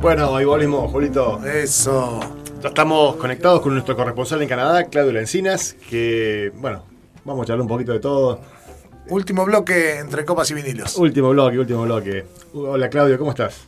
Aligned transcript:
Bueno, 0.00 0.36
ahí 0.36 0.44
volvimos, 0.44 0.92
Julito. 0.92 1.44
Eso. 1.44 2.20
Ya 2.62 2.68
estamos 2.68 3.16
conectados 3.16 3.60
con 3.60 3.72
nuestro 3.74 3.96
corresponsal 3.96 4.40
en 4.40 4.48
Canadá, 4.48 4.84
Claudio 4.84 5.12
Lencinas, 5.12 5.74
que, 5.90 6.52
bueno, 6.54 6.84
vamos 7.24 7.42
a 7.42 7.46
charlar 7.48 7.62
un 7.62 7.68
poquito 7.68 7.92
de 7.92 7.98
todo. 7.98 8.40
Último 9.08 9.44
bloque 9.44 9.98
entre 9.98 10.24
copas 10.24 10.48
y 10.52 10.54
vinilos. 10.54 10.96
Último 10.96 11.30
bloque, 11.30 11.58
último 11.58 11.82
bloque. 11.82 12.26
Hola 12.54 12.88
Claudio, 12.88 13.18
¿cómo 13.18 13.30
estás? 13.30 13.64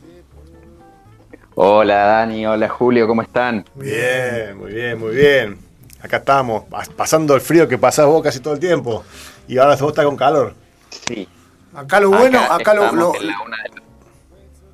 Hola 1.55 1.95
Dani, 1.95 2.47
hola 2.47 2.69
Julio, 2.69 3.07
¿cómo 3.07 3.23
están? 3.23 3.65
Bien, 3.75 4.57
muy 4.57 4.71
bien, 4.71 4.97
muy 4.97 5.13
bien. 5.13 5.57
Acá 6.01 6.17
estamos, 6.17 6.63
pasando 6.95 7.35
el 7.35 7.41
frío 7.41 7.67
que 7.67 7.77
pasás 7.77 8.05
vos 8.05 8.23
casi 8.23 8.39
todo 8.39 8.53
el 8.53 8.59
tiempo. 8.59 9.03
Y 9.49 9.57
ahora 9.57 9.75
vos 9.75 9.89
estás 9.89 10.05
con 10.05 10.15
calor. 10.15 10.53
Sí. 11.07 11.27
Acá 11.73 11.99
lo 11.99 12.09
bueno, 12.09 12.39
acá, 12.39 12.73
lo... 12.73 12.89
lo... 12.93 13.11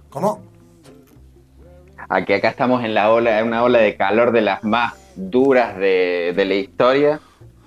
¿Cómo? 0.09 0.46
Aquí 2.09 2.33
acá 2.33 2.49
estamos 2.49 2.83
en 2.85 2.93
la 2.93 3.11
ola, 3.11 3.39
en 3.39 3.47
una 3.47 3.63
ola 3.63 3.79
de 3.79 3.97
calor 3.97 4.31
de 4.31 4.41
las 4.41 4.63
más 4.63 4.93
duras 5.15 5.77
de, 5.77 6.33
la 6.35 6.53
historia. 6.53 7.19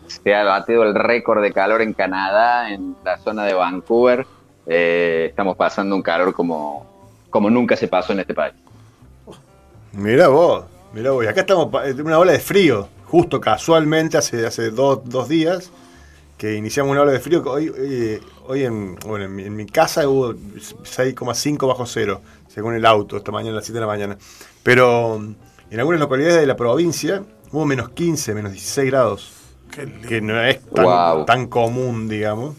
Se 0.07 0.35
ha 0.35 0.45
batido 0.45 0.83
el 0.83 0.95
récord 0.95 1.43
de 1.43 1.53
calor 1.53 1.83
en 1.83 1.93
Canadá, 1.93 2.71
en 2.71 2.97
la 3.05 3.19
zona 3.19 3.45
de 3.45 3.53
Vancouver. 3.53 4.27
Eh, 4.67 5.27
estamos 5.29 5.57
pasando 5.57 5.95
un 5.95 6.03
calor 6.03 6.33
como, 6.33 6.87
como 7.29 7.51
nunca 7.51 7.77
se 7.77 7.87
pasó 7.87 8.13
en 8.13 8.21
este 8.21 8.33
país. 8.33 8.55
Mira 9.93 10.29
vos, 10.29 10.65
mira 10.93 11.11
vos. 11.11 11.27
acá 11.27 11.41
estamos 11.41 11.69
en 11.85 12.01
una 12.01 12.19
ola 12.19 12.33
de 12.33 12.39
frío, 12.39 12.89
justo 13.07 13.41
casualmente 13.41 14.17
hace, 14.17 14.47
hace 14.47 14.71
dos, 14.71 15.29
días 15.29 15.71
que 16.41 16.55
iniciamos 16.55 16.91
una 16.91 17.03
ola 17.03 17.13
de 17.13 17.21
frío. 17.21 17.43
Hoy, 17.45 17.69
hoy, 17.69 18.19
hoy 18.47 18.65
en, 18.65 18.97
bueno, 19.07 19.27
en, 19.27 19.55
mi, 19.55 19.67
casa 19.67 20.09
hubo 20.09 20.33
6,5 20.33 21.69
bajo 21.69 21.85
cero 21.85 22.23
según 22.49 22.75
el 22.75 22.87
auto, 22.87 23.19
esta 23.19 23.31
mañana 23.31 23.53
a 23.53 23.57
las 23.57 23.67
7 23.67 23.75
de 23.75 23.81
la 23.83 23.87
mañana. 23.87 24.17
Pero 24.63 25.17
en 25.17 25.79
algunas 25.79 26.01
localidades 26.01 26.41
de 26.41 26.47
la 26.47 26.57
provincia 26.57 27.23
hubo 27.53 27.67
menos 27.67 27.91
15, 27.91 28.33
menos 28.33 28.53
16 28.53 28.91
grados. 28.91 29.33
Que 30.09 30.23
no 30.23 30.43
es 30.43 30.61
tan, 31.27 31.47
común, 31.49 32.09
digamos. 32.09 32.57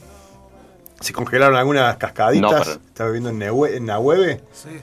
Se 1.00 1.12
congelaron 1.12 1.56
algunas 1.56 1.98
cascaditas. 1.98 2.80
Estaba 2.88 3.10
viendo 3.10 3.32
en, 3.32 3.42
en 3.42 3.86
Nahueve. 3.88 4.42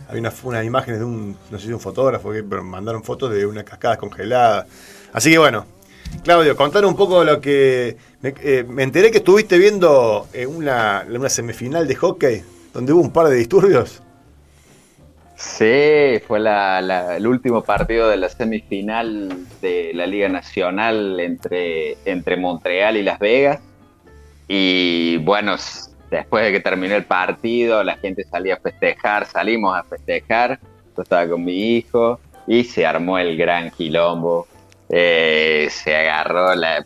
Había 0.09 0.33
unas 0.45 0.65
imágenes 0.65 0.99
de 0.99 1.05
un, 1.05 1.37
no 1.53 1.59
sé 1.61 1.67
si 1.69 1.73
un 1.73 1.79
fotógrafo 1.79 2.33
que 2.33 2.43
mandaron 2.43 3.05
fotos 3.05 3.31
de 3.31 3.47
una 3.47 3.63
cascada 3.63 3.97
congelada. 3.97 4.67
Así 5.13 5.31
que 5.31 5.39
bueno, 5.39 5.67
Claudio, 6.25 6.57
contar 6.57 6.85
un 6.85 6.97
poco 6.97 7.25
lo 7.25 7.41
que. 7.41 7.97
Me, 8.21 8.35
eh, 8.43 8.67
enteré 8.79 9.11
que 9.11 9.19
estuviste 9.19 9.59
viendo 9.59 10.27
eh, 10.33 10.47
una, 10.47 11.05
semifinal 11.29 11.87
de 11.87 11.95
hockey 11.95 12.43
donde 12.75 12.93
hubo 12.93 13.01
un 13.01 13.13
par 13.13 13.29
de 13.29 13.37
disturbios. 13.37 14.03
Sí, 15.37 16.21
fue 16.27 16.41
el 16.41 17.27
último 17.27 17.63
partido 17.63 18.09
de 18.09 18.17
la 18.17 18.29
semifinal 18.29 19.47
de 19.63 19.93
la 19.95 20.05
Liga 20.05 20.29
Nacional 20.29 21.21
entre, 21.21 21.97
entre 22.05 22.37
Montreal 22.37 22.97
y 22.97 23.05
Las 23.05 23.21
Vegas. 23.21 23.61
Y 24.49 25.19
bueno, 25.19 25.55
después 26.11 26.45
de 26.45 26.53
que 26.53 26.61
terminó 26.61 26.97
el 26.97 27.05
partido, 27.05 27.85
la 27.85 27.97
gente 27.99 28.25
salía 28.25 28.55
a 28.55 28.59
festejar, 28.59 29.27
salimos 29.27 29.77
a 29.79 29.85
festejar. 29.85 30.59
Yo 30.97 31.03
estaba 31.03 31.29
con 31.29 31.45
mi 31.45 31.77
hijo 31.77 32.19
y 32.49 32.65
se 32.65 32.85
armó 32.85 33.19
el 33.19 33.37
gran 33.37 33.71
quilombo. 33.71 34.49
Eh, 34.91 35.69
se 35.71 35.95
agarró 35.95 36.55
la 36.55 36.83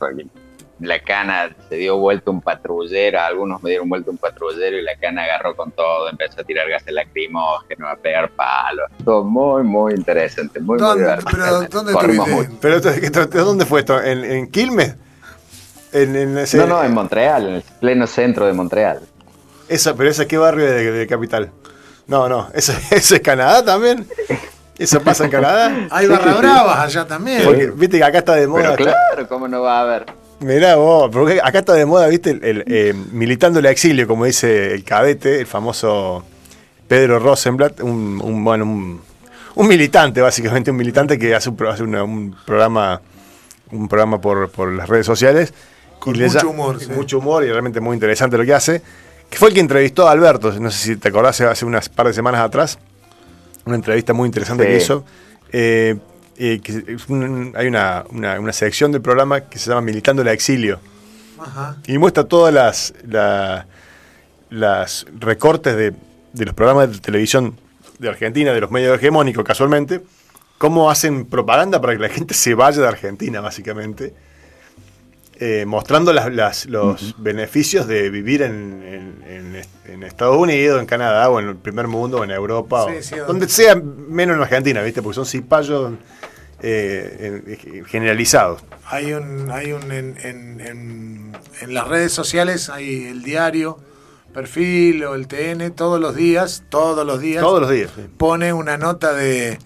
la 0.82 1.00
cana 1.00 1.54
se 1.68 1.76
dio 1.76 1.96
vuelta 1.96 2.30
un 2.30 2.40
patrullero, 2.40 3.20
algunos 3.20 3.62
me 3.62 3.70
dieron 3.70 3.88
vuelta 3.88 4.10
un 4.10 4.18
patrullero 4.18 4.76
y 4.76 4.82
la 4.82 4.96
cana 4.96 5.24
agarró 5.24 5.54
con 5.54 5.70
todo, 5.70 6.08
empezó 6.08 6.40
a 6.40 6.44
tirar 6.44 6.68
gases 6.68 6.92
lacrimógenos, 6.92 7.90
a 7.90 7.96
pegar 7.96 8.30
palos. 8.30 8.90
Todo 9.04 9.24
muy, 9.24 9.62
muy 9.62 9.94
interesante, 9.94 10.60
muy, 10.60 10.78
¿Dónde, 10.78 11.04
¿Pero 11.30 11.68
dónde 11.68 13.10
¿Pero 13.30 13.44
dónde 13.44 13.66
fue 13.66 13.80
esto? 13.80 14.02
¿En, 14.02 14.24
en 14.24 14.50
Quilmes? 14.50 14.96
En, 15.92 16.34
No, 16.34 16.66
no, 16.66 16.82
en 16.82 16.92
Montreal, 16.92 17.48
en 17.48 17.54
el 17.54 17.62
pleno 17.80 18.06
centro 18.06 18.46
de 18.46 18.52
Montreal. 18.52 19.00
Esa, 19.68 19.94
pero 19.94 20.10
esa 20.10 20.26
qué 20.26 20.36
barrio 20.36 20.66
de, 20.66 21.06
capital? 21.06 21.50
No, 22.06 22.28
no, 22.28 22.48
¿eso, 22.54 22.72
¿eso 22.90 23.14
es 23.14 23.20
Canadá 23.20 23.64
también? 23.64 24.06
¿Eso 24.82 25.00
pasa 25.00 25.24
en 25.24 25.30
Canadá? 25.30 25.88
Hay 25.90 26.06
barra 26.06 26.34
bravas 26.34 26.78
allá 26.78 27.06
también. 27.06 27.72
viste 27.76 27.98
que 27.98 28.04
acá 28.04 28.18
está 28.18 28.34
de 28.34 28.46
moda. 28.46 28.74
Pero 28.76 28.90
claro, 28.90 29.28
¿cómo 29.28 29.48
no 29.48 29.62
va 29.62 29.78
a 29.78 29.80
haber? 29.82 30.06
Mirá 30.40 30.74
vos, 30.76 31.08
porque 31.12 31.40
acá 31.42 31.60
está 31.60 31.74
de 31.74 31.86
moda, 31.86 32.08
viste, 32.08 32.30
el, 32.30 32.64
eh, 32.66 32.94
militando 33.12 33.60
el 33.60 33.66
exilio, 33.66 34.08
como 34.08 34.24
dice 34.24 34.74
el 34.74 34.82
cadete, 34.82 35.40
el 35.40 35.46
famoso 35.46 36.24
Pedro 36.88 37.20
Rosenblatt, 37.20 37.80
un, 37.80 38.42
bueno, 38.44 38.64
un, 38.64 39.68
militante, 39.68 40.20
básicamente, 40.20 40.72
un 40.72 40.76
militante 40.76 41.16
que 41.16 41.32
hace 41.32 41.48
un, 41.48 41.94
un 41.94 42.36
programa 42.44 43.00
un 43.72 43.88
programa 43.88 44.20
por, 44.20 44.72
las 44.72 44.88
redes 44.88 45.06
sociales. 45.06 45.52
Con 45.98 46.18
mucho 46.18 46.50
humor. 46.50 46.88
Mucho 46.90 47.18
humor 47.18 47.44
y 47.44 47.50
realmente 47.50 47.80
muy 47.80 47.94
interesante 47.94 48.36
lo 48.36 48.44
que 48.44 48.54
hace. 48.54 48.82
Que 49.30 49.38
fue 49.38 49.48
el 49.48 49.54
que 49.54 49.60
entrevistó 49.60 50.08
a 50.08 50.12
Alberto, 50.12 50.52
no 50.60 50.70
sé 50.70 50.78
si 50.78 50.96
te 50.96 51.08
acordás, 51.08 51.40
hace 51.40 51.64
unas 51.64 51.88
par 51.88 52.06
de 52.06 52.12
semanas 52.12 52.42
atrás. 52.42 52.78
Una 53.64 53.76
entrevista 53.76 54.12
muy 54.12 54.26
interesante 54.26 54.66
que 54.66 54.76
hizo. 54.76 55.04
Eh, 55.52 55.96
eh, 56.36 56.60
hay 57.54 57.66
una, 57.66 58.04
una, 58.10 58.52
sección 58.52 58.90
del 58.90 59.02
programa 59.02 59.42
que 59.42 59.58
se 59.58 59.68
llama 59.68 59.82
Militando 59.82 60.22
el 60.22 60.28
Exilio. 60.28 60.80
Y 61.86 61.98
muestra 61.98 62.24
todas 62.24 62.54
las, 62.54 62.94
las 64.50 65.06
recortes 65.18 65.76
de, 65.76 65.94
los 66.44 66.54
programas 66.54 66.90
de 66.90 66.98
televisión 66.98 67.58
de 67.98 68.08
Argentina, 68.08 68.52
de 68.52 68.60
los 68.60 68.70
medios 68.70 68.96
hegemónicos 68.96 69.44
casualmente, 69.44 70.02
cómo 70.58 70.90
hacen 70.90 71.26
propaganda 71.26 71.80
para 71.80 71.94
que 71.94 72.00
la 72.00 72.08
gente 72.08 72.34
se 72.34 72.54
vaya 72.54 72.80
de 72.80 72.88
Argentina, 72.88 73.40
básicamente. 73.40 74.14
Eh, 75.36 75.64
mostrando 75.66 76.12
las, 76.12 76.66
los 76.66 77.14
beneficios 77.18 77.86
de 77.86 78.10
vivir 78.10 78.42
en, 78.42 79.22
en, 79.26 80.02
Estados 80.02 80.36
Unidos, 80.36 80.80
en 80.80 80.86
Canadá, 80.86 81.30
o 81.30 81.40
en 81.40 81.48
el 81.48 81.56
primer 81.56 81.86
mundo, 81.88 82.18
o 82.18 82.24
en 82.24 82.30
Europa, 82.30 82.86
donde 83.26 83.48
sea 83.48 83.76
menos 83.76 84.36
en 84.36 84.42
Argentina, 84.42 84.82
¿viste? 84.82 85.00
Porque 85.00 85.14
son 85.14 85.26
cipayos 85.26 85.92
eh, 86.60 87.84
generalizados. 87.86 88.62
Hay 88.86 89.14
un, 89.14 89.50
hay 89.50 89.72
un 89.72 89.90
en, 89.90 91.32
las 91.68 91.88
redes 91.88 92.12
sociales, 92.12 92.68
hay 92.68 93.06
el 93.06 93.22
diario, 93.22 93.78
perfil 94.34 95.04
o 95.04 95.14
el 95.14 95.28
TN, 95.28 95.70
todos 95.72 96.00
los 96.00 96.14
días, 96.14 96.64
todos 96.68 97.06
los 97.06 97.20
días. 97.20 97.42
Todos 97.42 97.60
los 97.60 97.70
días. 97.70 97.90
Pone 98.18 98.52
una 98.52 98.76
nota 98.76 99.12
de 99.14 99.58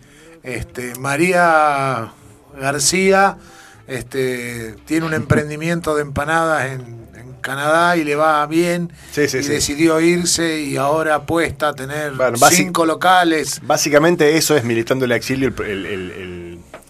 este, 0.42 0.94
María 0.98 2.12
García 2.58 3.38
este, 3.86 4.74
tiene 4.84 5.06
un 5.06 5.14
emprendimiento 5.14 5.94
de 5.94 6.02
empanadas 6.02 6.70
en, 6.72 7.06
Canadá 7.46 7.96
y 7.96 8.02
le 8.02 8.16
va 8.16 8.44
bien 8.46 8.92
y 9.16 9.20
decidió 9.20 10.00
irse 10.00 10.62
y 10.62 10.76
ahora 10.76 11.14
apuesta 11.14 11.68
a 11.68 11.74
tener 11.74 12.14
cinco 12.50 12.84
locales. 12.84 13.60
Básicamente 13.62 14.36
eso 14.36 14.56
es 14.56 14.64
militando 14.64 15.04
el 15.04 15.12
exilio, 15.12 15.52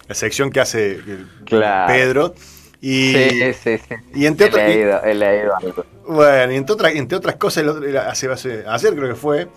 la 0.07 0.15
sección 0.15 0.49
que 0.49 0.59
hace 0.59 0.99
Pedro. 1.47 2.33
Y, 2.81 3.13
sí, 3.13 3.53
sí, 3.53 3.77
sí. 3.77 3.95
Y 4.15 4.25
entre 4.25 4.47
otras, 4.47 4.71
Bueno, 6.07 6.53
y 6.53 6.55
entre, 6.55 6.73
otras, 6.73 6.95
entre 6.95 7.17
otras 7.17 7.35
cosas, 7.35 7.63
ayer 7.63 8.95
creo 8.95 9.09
que 9.09 9.15
fue, 9.15 9.47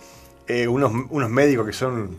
eh, 0.47 0.67
unos, 0.67 0.91
unos 1.09 1.29
médicos 1.31 1.65
que 1.65 1.73
son 1.73 2.17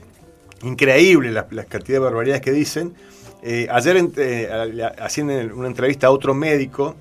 increíbles 0.62 1.32
las, 1.32 1.46
las 1.52 1.66
cantidades 1.66 2.00
de 2.00 2.04
barbaridades 2.04 2.42
que 2.42 2.52
dicen, 2.52 2.94
eh, 3.42 3.66
ayer 3.70 4.08
eh, 4.16 4.90
haciendo 4.98 5.32
una 5.56 5.66
entrevista 5.66 6.06
a 6.06 6.10
otro 6.10 6.32
médico 6.32 6.94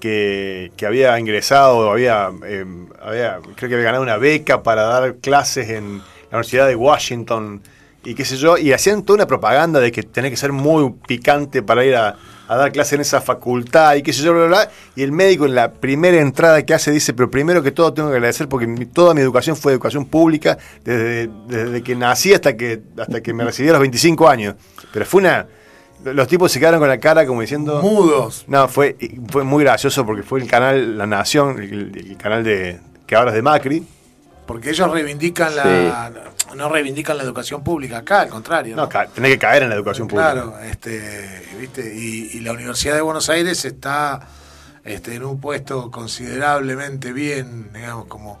que, 0.00 0.72
había 0.84 1.18
ingresado, 1.18 1.90
había, 1.90 2.30
eh, 2.44 2.64
había, 3.00 3.38
creo 3.54 3.68
que 3.68 3.74
había 3.74 3.84
ganado 3.84 4.02
una 4.02 4.16
beca 4.16 4.62
para 4.62 4.82
dar 4.82 5.16
clases 5.16 5.68
en 5.68 5.98
la 5.98 6.38
Universidad 6.38 6.66
de 6.66 6.74
Washington 6.74 7.62
y 8.04 8.14
qué 8.14 8.24
sé 8.24 8.36
yo, 8.36 8.58
y 8.58 8.72
hacían 8.72 9.02
toda 9.04 9.18
una 9.18 9.26
propaganda 9.26 9.78
de 9.78 9.92
que 9.92 10.02
tenés 10.02 10.32
que 10.32 10.36
ser 10.36 10.52
muy 10.52 10.92
picante 11.06 11.62
para 11.62 11.84
ir 11.84 11.94
a, 11.94 12.16
dar 12.56 12.72
clases 12.72 12.94
en 12.94 13.00
esa 13.00 13.20
facultad 13.20 13.94
y 13.94 14.02
qué 14.02 14.12
sé 14.12 14.22
yo, 14.22 14.32
bla, 14.32 14.46
bla, 14.46 14.70
y 14.94 15.02
el 15.02 15.12
médico 15.12 15.46
en 15.46 15.54
la 15.54 15.72
primera 15.72 16.20
entrada 16.20 16.64
que 16.64 16.74
hace 16.74 16.90
dice, 16.90 17.12
pero 17.14 17.30
primero 17.30 17.62
que 17.62 17.70
todo 17.70 17.92
tengo 17.92 18.10
que 18.10 18.16
agradecer 18.16 18.48
porque 18.48 18.66
toda 18.92 19.14
mi 19.14 19.20
educación 19.20 19.56
fue 19.56 19.72
educación 19.72 20.06
pública 20.06 20.58
desde, 20.84 21.28
desde 21.46 21.82
que 21.82 21.94
nací 21.94 22.32
hasta 22.34 22.56
que, 22.56 22.80
hasta 22.98 23.20
que 23.20 23.32
me 23.32 23.44
recibí 23.44 23.68
a 23.68 23.72
los 23.72 23.80
25 23.80 24.28
años. 24.28 24.54
Pero 24.92 25.06
fue 25.06 25.20
una... 25.20 25.46
Los 26.04 26.26
tipos 26.26 26.50
se 26.50 26.58
quedaron 26.58 26.80
con 26.80 26.88
la 26.88 26.98
cara 26.98 27.26
como 27.26 27.40
diciendo... 27.40 27.80
Mudos. 27.80 28.44
No, 28.48 28.66
fue, 28.66 28.96
fue 29.30 29.44
muy 29.44 29.62
gracioso 29.62 30.04
porque 30.04 30.24
fue 30.24 30.40
el 30.40 30.48
canal 30.48 30.98
La 30.98 31.06
Nación, 31.06 31.62
el, 31.62 32.16
canal 32.16 32.42
de 32.42 32.80
que 33.06 33.14
ahora 33.14 33.30
es 33.30 33.36
de 33.36 33.42
Macri. 33.42 33.86
Porque 34.46 34.70
ellos 34.70 34.90
reivindican 34.90 35.54
la... 35.54 36.12
No 36.54 36.68
reivindican 36.68 37.16
la 37.16 37.22
educación 37.22 37.62
pública 37.62 37.98
acá, 37.98 38.22
al 38.22 38.28
contrario. 38.28 38.76
No, 38.76 38.82
¿no? 38.82 39.08
tenés 39.14 39.32
que 39.32 39.38
caer 39.38 39.62
en 39.62 39.70
la 39.70 39.74
educación 39.74 40.08
pública. 40.08 40.32
Claro, 40.32 40.58
este, 40.60 41.46
¿viste? 41.58 41.94
Y, 41.94 42.40
la 42.40 42.52
Universidad 42.52 42.94
de 42.94 43.00
Buenos 43.00 43.28
Aires 43.30 43.64
está 43.64 44.20
este, 44.84 45.14
en 45.14 45.24
un 45.24 45.40
puesto 45.40 45.90
considerablemente 45.90 47.12
bien, 47.12 47.70
digamos, 47.72 48.06
como 48.06 48.40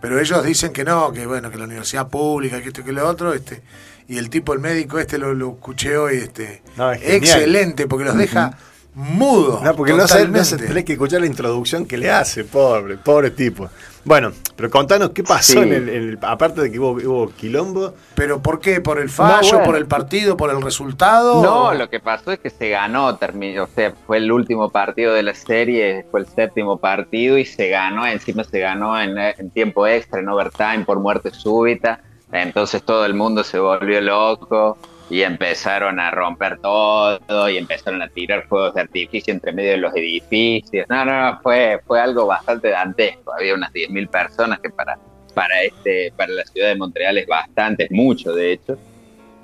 Pero 0.00 0.18
ellos 0.18 0.44
dicen 0.44 0.72
que 0.72 0.84
no, 0.84 1.12
que 1.12 1.26
bueno, 1.26 1.50
que 1.50 1.58
la 1.58 1.64
universidad 1.64 2.08
pública, 2.08 2.60
que 2.60 2.68
esto 2.68 2.80
y 2.80 2.84
que 2.84 2.92
lo 2.92 3.06
otro, 3.06 3.34
este, 3.34 3.62
y 4.08 4.18
el 4.18 4.30
tipo, 4.30 4.52
el 4.52 4.60
médico 4.60 4.98
este 4.98 5.18
lo, 5.18 5.34
lo 5.34 5.52
escuché 5.52 5.96
hoy, 5.96 6.16
este, 6.16 6.62
No, 6.76 6.92
es 6.92 7.00
excelente, 7.02 7.86
porque 7.86 8.04
los 8.04 8.16
deja 8.16 8.56
mudos. 8.94 9.62
No, 9.62 9.74
porque 9.74 9.92
no 9.92 10.06
sabes, 10.06 10.28
no 10.28 10.44
sabes, 10.44 10.66
tenés 10.66 10.84
que 10.84 10.92
escuchar 10.92 11.20
la 11.20 11.26
introducción 11.26 11.86
que 11.86 11.98
le 11.98 12.10
hace, 12.10 12.44
pobre, 12.44 12.96
pobre 12.96 13.30
tipo. 13.30 13.68
Bueno, 14.04 14.32
pero 14.54 14.68
contanos 14.70 15.10
qué 15.10 15.22
pasó 15.22 15.52
Sí. 15.54 15.58
en, 15.58 15.72
el, 15.72 15.88
en 15.88 16.02
el- 16.10 16.18
aparte 16.22 16.60
de 16.60 16.70
que 16.70 16.78
hubo, 16.78 16.90
hubo 16.92 17.30
quilombo. 17.34 17.94
¿Pero 18.14 18.42
por 18.42 18.60
qué? 18.60 18.80
¿Por 18.82 18.98
el 18.98 19.08
fallo? 19.08 19.48
bueno. 19.52 19.64
¿Por 19.64 19.76
el 19.76 19.86
partido? 19.86 20.36
¿Por 20.36 20.50
el 20.50 20.60
resultado? 20.60 21.42
No, 21.42 21.64
¿O- 21.68 21.74
lo 21.74 21.88
que 21.88 22.00
pasó 22.00 22.30
es 22.32 22.38
que 22.38 22.50
se 22.50 22.68
ganó, 22.68 23.16
terminó, 23.16 23.64
o 23.64 23.68
sea, 23.74 23.94
fue 24.06 24.18
el 24.18 24.30
último 24.30 24.68
partido 24.70 25.14
de 25.14 25.22
la 25.22 25.32
serie, 25.34 26.04
fue 26.10 26.20
el 26.20 26.26
séptimo 26.26 26.76
partido 26.78 27.38
y 27.38 27.46
se 27.46 27.68
ganó, 27.70 28.06
encima 28.06 28.44
se 28.44 28.58
ganó 28.58 29.00
en, 29.00 29.16
en 29.16 29.50
tiempo 29.50 29.86
extra, 29.86 30.20
en 30.20 30.28
overtime, 30.28 30.84
por 30.84 31.00
muerte 31.00 31.30
súbita. 31.30 32.00
Entonces 32.30 32.82
todo 32.82 33.06
el 33.06 33.14
mundo 33.14 33.42
se 33.44 33.58
volvió 33.58 34.00
loco 34.00 34.76
y 35.10 35.22
empezaron 35.22 36.00
a 36.00 36.10
romper 36.10 36.58
todo 36.58 37.48
y 37.48 37.58
empezaron 37.58 38.02
a 38.02 38.08
tirar 38.08 38.46
fuegos 38.46 38.74
de 38.74 38.82
artificio 38.82 39.34
entre 39.34 39.52
medio 39.52 39.72
de 39.72 39.76
los 39.78 39.94
edificios. 39.94 40.86
No, 40.88 41.04
no, 41.04 41.30
no, 41.32 41.40
fue, 41.42 41.80
fue 41.86 42.00
algo 42.00 42.26
bastante 42.26 42.70
dantesco. 42.70 43.32
Había 43.34 43.54
unas 43.54 43.72
10.000 43.72 44.08
personas 44.08 44.60
que 44.60 44.70
para, 44.70 44.98
para, 45.34 45.62
este, 45.62 46.12
para 46.16 46.32
la 46.32 46.44
ciudad 46.44 46.68
de 46.68 46.76
Montreal 46.76 47.18
es 47.18 47.26
bastante, 47.26 47.84
es 47.84 47.90
mucho 47.90 48.32
de 48.32 48.52
hecho. 48.52 48.78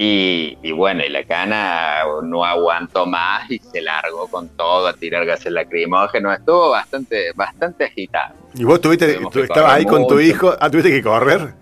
Y, 0.02 0.56
y 0.62 0.72
bueno, 0.72 1.04
y 1.04 1.10
la 1.10 1.24
cana 1.24 2.04
no 2.22 2.42
aguantó 2.42 3.04
más 3.04 3.50
y 3.50 3.58
se 3.58 3.82
largó 3.82 4.28
con 4.28 4.48
todo 4.56 4.86
a 4.86 4.94
tirar 4.94 5.26
gases 5.26 5.52
lacrimógenos. 5.52 6.38
Estuvo 6.38 6.70
bastante, 6.70 7.32
bastante 7.34 7.84
agitado. 7.84 8.34
Y 8.54 8.64
vos 8.64 8.80
tuviste, 8.80 9.18
tú 9.30 9.40
estabas 9.40 9.74
ahí 9.74 9.84
con 9.84 10.06
tu 10.06 10.18
hijo. 10.18 10.54
Ah, 10.58 10.70
tuviste 10.70 10.90
que 10.90 11.02
correr. 11.02 11.52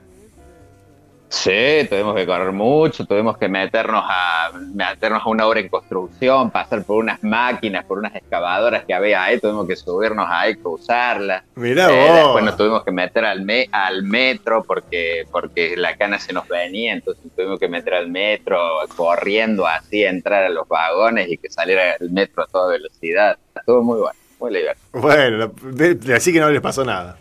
Sí, 1.30 1.86
tuvimos 1.90 2.14
que 2.16 2.24
correr 2.26 2.52
mucho, 2.52 3.04
tuvimos 3.04 3.36
que 3.36 3.50
meternos 3.50 4.02
a 4.08 4.50
meternos 4.74 5.22
a 5.22 5.28
una 5.28 5.46
obra 5.46 5.60
en 5.60 5.68
construcción, 5.68 6.50
pasar 6.50 6.84
por 6.84 6.96
unas 6.96 7.22
máquinas, 7.22 7.84
por 7.84 7.98
unas 7.98 8.14
excavadoras 8.14 8.84
que 8.86 8.94
había 8.94 9.22
ahí, 9.24 9.38
tuvimos 9.38 9.66
que 9.66 9.76
subirnos 9.76 10.26
ahí, 10.26 10.54
cruzarlas. 10.56 11.42
Mirá 11.54 11.90
Eh, 11.90 12.06
vos. 12.08 12.14
después 12.16 12.44
nos 12.44 12.56
tuvimos 12.56 12.82
que 12.82 12.92
meter 12.92 13.26
al, 13.26 13.42
me- 13.44 13.68
al 13.70 14.04
metro 14.04 14.64
porque, 14.64 15.26
porque 15.30 15.76
la 15.76 15.96
cana 15.96 16.18
se 16.18 16.32
nos 16.32 16.48
venía, 16.48 16.94
entonces 16.94 17.22
tuvimos 17.36 17.60
que 17.60 17.68
meter 17.68 17.92
al 17.92 18.08
metro 18.08 18.58
corriendo 18.96 19.66
así, 19.66 20.04
entrar 20.04 20.44
a 20.44 20.48
los 20.48 20.66
vagones 20.66 21.28
y 21.30 21.36
que 21.36 21.50
saliera 21.50 21.92
el 22.00 22.10
metro 22.10 22.44
a 22.44 22.46
toda 22.46 22.68
velocidad. 22.72 23.36
Estuvo 23.54 23.82
muy 23.82 23.98
bueno, 23.98 24.18
muy 24.40 24.50
divertido. 24.54 24.86
Bueno, 24.92 25.36
la- 25.36 25.50
de- 25.72 25.94
de- 25.94 26.14
así 26.14 26.32
que 26.32 26.40
no 26.40 26.48
les 26.50 26.62
pasó 26.62 26.86
nada. 26.86 27.18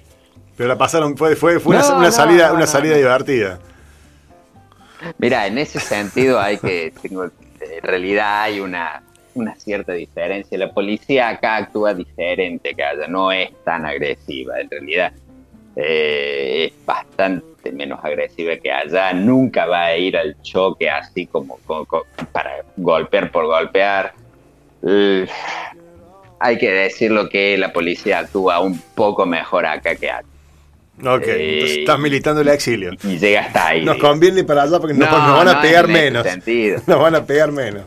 Pero 0.56 0.69
la 0.69 0.77
pasaron, 0.77 1.18
fue, 1.18 1.36
fue, 1.36 1.59
fue 1.59 1.75
una, 1.75 1.88
No, 1.89 1.98
una 1.98 2.06
no, 2.06 2.12
salida, 2.12 2.48
no, 2.48 2.54
una 2.54 2.62
no, 2.62 2.68
salida 2.68 2.94
no. 2.94 2.98
divertida. 3.00 3.59
Mira, 5.17 5.47
en 5.47 5.57
ese 5.57 5.79
sentido 5.79 6.39
hay 6.39 6.57
que, 6.57 6.94
tengo, 7.01 7.25
en 7.25 7.81
realidad 7.83 8.44
hay 8.44 8.59
una, 8.59 9.03
una 9.35 9.55
cierta 9.55 9.94
diferencia. 9.94 10.57
La 10.57 10.71
policía 10.71 11.29
acá 11.29 11.57
actúa 11.57 11.94
diferente 11.94 12.73
que 12.73 12.83
allá, 12.83 13.07
no 13.07 13.31
es 13.31 13.51
tan 13.63 13.85
agresiva 13.85 14.59
en 14.59 14.69
realidad. 14.69 15.13
Eh, 15.75 16.65
es 16.65 16.85
bastante 16.85 17.71
menos 17.71 17.99
agresiva 18.03 18.55
que 18.57 18.71
allá, 18.71 19.13
nunca 19.13 19.65
va 19.67 19.85
a 19.85 19.97
ir 19.97 20.17
al 20.17 20.41
choque 20.41 20.89
así 20.89 21.27
como, 21.27 21.57
como- 21.65 21.85
para 22.31 22.63
golpear 22.75 23.31
por 23.31 23.45
golpear. 23.45 24.13
Eh, 24.88 25.27
hay 26.39 26.57
que 26.57 26.71
decirlo 26.71 27.29
que 27.29 27.57
la 27.57 27.73
policía 27.73 28.19
actúa 28.19 28.59
un 28.59 28.79
poco 28.95 29.25
mejor 29.25 29.65
acá 29.65 29.95
que 29.95 30.09
acá. 30.09 30.25
Ok, 30.99 31.23
Eh, 31.27 31.53
entonces 31.53 31.77
estás 31.79 31.99
militando 31.99 32.41
el 32.41 32.47
exilio. 32.47 32.91
Y 33.03 33.17
llega 33.19 33.41
hasta 33.41 33.67
ahí. 33.67 33.85
Nos 33.85 33.97
conviene 33.97 34.44
para 34.44 34.63
allá 34.63 34.79
porque 34.79 34.94
nos, 34.95 35.09
No, 35.09 35.17
nos 35.27 35.38
van 35.38 35.47
a 35.49 35.53
no 35.55 35.61
pegar 35.61 35.85
ese 35.85 35.94
menos. 35.94 36.23
sentido. 36.27 36.81
Nos 36.88 36.99
van 36.99 37.15
a 37.15 37.23
pegar 37.25 37.51
menos. 37.51 37.83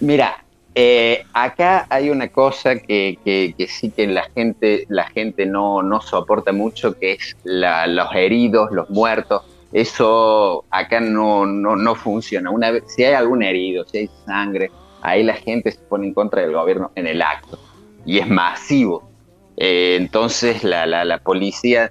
Mira, 0.00 0.36
eh, 0.74 1.24
acá 1.32 1.86
hay 1.90 2.08
una 2.10 2.28
cosa 2.28 2.76
que, 2.76 3.18
que- 3.24 3.54
que 3.58 3.66
sí 3.66 3.90
que 3.90 4.06
la 4.06 4.24
gente, 4.34 4.84
la 4.88 5.04
gente 5.08 5.44
no, 5.44 5.82
no 5.82 6.00
soporta 6.00 6.52
mucho, 6.52 6.98
que 6.98 7.12
es 7.12 7.36
la- 7.44 7.86
los 7.86 8.08
heridos, 8.14 8.70
los 8.70 8.88
muertos. 8.90 9.42
Eso 9.72 10.64
acá 10.70 11.00
no, 11.00 11.46
no, 11.46 11.76
no 11.76 11.94
funciona. 11.94 12.50
Una 12.50 12.70
vez, 12.70 12.84
si 12.94 13.04
hay 13.04 13.14
algún 13.14 13.42
herido, 13.42 13.84
si 13.86 13.98
hay 13.98 14.10
sangre, 14.26 14.70
ahí 15.02 15.22
la 15.22 15.34
gente 15.34 15.72
se 15.72 15.78
pone 15.80 16.06
en 16.06 16.14
contra 16.14 16.42
del 16.42 16.52
gobierno 16.52 16.92
en 16.94 17.06
el 17.06 17.22
acto. 17.22 17.58
Y 18.06 18.18
es 18.18 18.28
masivo. 18.28 19.08
Eh, 19.56 19.96
entonces 20.00 20.64
la, 20.64 20.86
la, 20.86 21.04
la 21.04 21.18
policía 21.18 21.90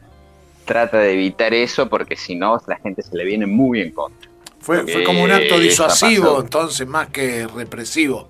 trata 0.72 0.98
de 1.00 1.12
evitar 1.14 1.54
eso 1.54 1.90
porque 1.90 2.16
si 2.16 2.36
no 2.36 2.58
la 2.66 2.78
gente 2.78 3.02
se 3.04 3.14
le 3.16 3.26
viene 3.26 3.46
muy 3.46 3.82
en 3.82 3.92
contra. 3.92 4.30
Fue, 4.60 4.88
fue 4.88 5.04
como 5.04 5.24
un 5.24 5.32
acto 5.32 5.56
Eh, 5.56 5.60
disuasivo, 5.60 6.28
pasó. 6.36 6.42
entonces, 6.42 6.88
más 6.88 7.08
que 7.10 7.46
represivo. 7.48 8.30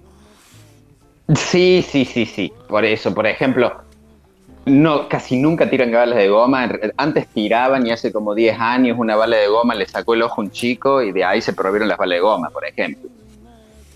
Sí, 1.36 1.86
sí, 1.88 2.04
sí, 2.06 2.26
sí. 2.26 2.52
Por 2.68 2.84
eso, 2.84 3.14
por 3.14 3.28
ejemplo, 3.28 3.82
no, 4.66 5.08
casi 5.08 5.38
nunca 5.38 5.70
tiran 5.70 5.92
balas 5.92 6.18
de 6.18 6.30
goma. 6.30 6.70
Antes 6.98 7.28
tiraban 7.28 7.86
y 7.86 7.92
hace 7.92 8.12
como 8.12 8.34
10 8.34 8.58
años 8.60 8.98
una 9.00 9.16
bala 9.16 9.38
de 9.38 9.48
goma 9.48 9.76
le 9.76 9.86
sacó 9.86 10.14
el 10.16 10.24
ojo 10.24 10.42
a 10.42 10.46
un 10.46 10.52
chico 10.52 11.02
y 11.02 11.12
de 11.12 11.24
ahí 11.24 11.42
se 11.42 11.54
prohibieron 11.54 11.88
las 11.90 11.98
balas 11.98 12.16
de 12.18 12.22
goma, 12.22 12.50
por 12.50 12.66
ejemplo. 12.66 13.10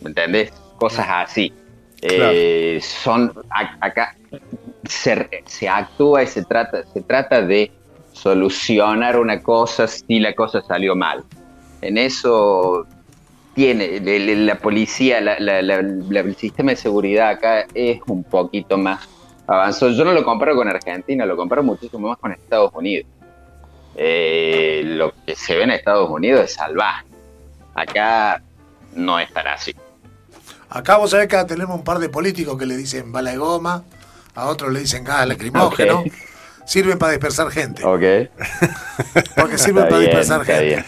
¿Me 0.01 0.09
entendés? 0.09 0.51
Cosas 0.77 1.07
así. 1.09 1.51
Eh, 2.01 2.80
son 2.81 3.33
acá 3.81 4.15
se, 4.88 5.27
se 5.45 5.68
actúa 5.68 6.21
y 6.24 6.27
se 6.27 6.44
trata, 6.44 6.83
se 6.94 7.01
trata 7.01 7.42
de 7.42 7.71
solucionar 8.16 9.20
una 9.20 9.42
cosa 9.44 9.88
si 9.88 10.20
la 10.20 10.34
cosa 10.34 10.62
salió 10.62 10.96
mal. 10.96 11.24
En 11.82 11.98
eso 11.98 12.88
tiene 13.54 14.00
la 14.38 14.56
policía, 14.56 15.22
la- 15.22 15.40
la- 15.40 15.62
la- 15.62 15.82
la- 15.82 16.20
el 16.22 16.36
sistema 16.36 16.72
de 16.72 16.78
seguridad 16.78 17.30
acá 17.30 17.66
es 17.74 18.00
un 18.08 18.24
poquito 18.24 18.78
más 18.78 19.08
avanzado. 19.48 19.92
Yo 19.92 20.04
no 20.06 20.14
lo 20.14 20.24
comparo 20.24 20.56
con 20.56 20.68
Argentina, 20.68 21.26
lo 21.26 21.36
comparo 21.38 21.62
muchísimo 21.64 22.10
más 22.10 22.18
con 22.18 22.32
Estados 22.32 22.72
Unidos. 22.74 23.08
Eh, 23.96 24.82
lo 24.86 25.14
que 25.26 25.36
se 25.36 25.56
ve 25.56 25.64
en 25.64 25.72
Estados 25.72 26.10
Unidos 26.10 26.44
es 26.46 26.54
salvaje. 26.54 27.06
Acá 27.76 28.42
no 28.96 29.20
estará 29.20 29.54
así. 29.54 29.74
Acá 30.70 30.98
vos 30.98 31.12
sabés 31.12 31.28
que 31.28 31.42
tenemos 31.46 31.78
un 31.78 31.84
par 31.84 32.00
de 32.00 32.10
políticos 32.10 32.58
que 32.58 32.66
le 32.66 32.76
dicen 32.76 33.12
bala 33.12 33.32
de 33.32 33.38
goma, 33.38 33.84
a 34.34 34.48
otros 34.48 34.72
le 34.74 34.80
dicen 34.82 35.04
gas 35.04 35.28
lacrimógeno. 35.28 36.04
Sirven 36.66 36.98
para 36.98 37.12
dispersar 37.14 37.50
gente. 37.52 37.84
Ok. 37.86 38.02
Porque 39.36 39.58
sirven 39.58 39.84
Está 39.84 39.90
para 39.90 40.00
bien, 40.00 40.02
dispersar 40.12 40.46
gente. 40.46 40.66
bien. 40.66 40.86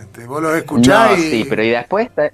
Este, 0.00 0.26
vos 0.26 0.42
los 0.42 0.56
escuchás 0.56 1.10
No, 1.12 1.16
y. 1.18 1.30
sí, 1.30 1.46
pero 1.48 1.62
y 1.62 1.70
después 1.70 2.06
está, 2.06 2.32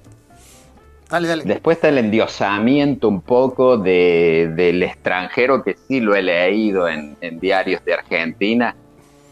Dale, 1.11 1.29
dale. 1.29 1.45
Después 1.45 1.77
está 1.77 1.89
el 1.91 1.99
endiosamiento 1.99 3.09
un 3.09 3.21
poco 3.21 3.77
de, 3.77 4.53
del 4.57 4.83
extranjero, 4.83 5.63
que 5.63 5.77
sí 5.87 6.01
lo 6.01 6.15
he 6.15 6.23
leído 6.23 6.89
en, 6.89 7.17
en 7.21 7.39
diarios 7.39 7.85
de 7.85 7.95
Argentina, 7.95 8.75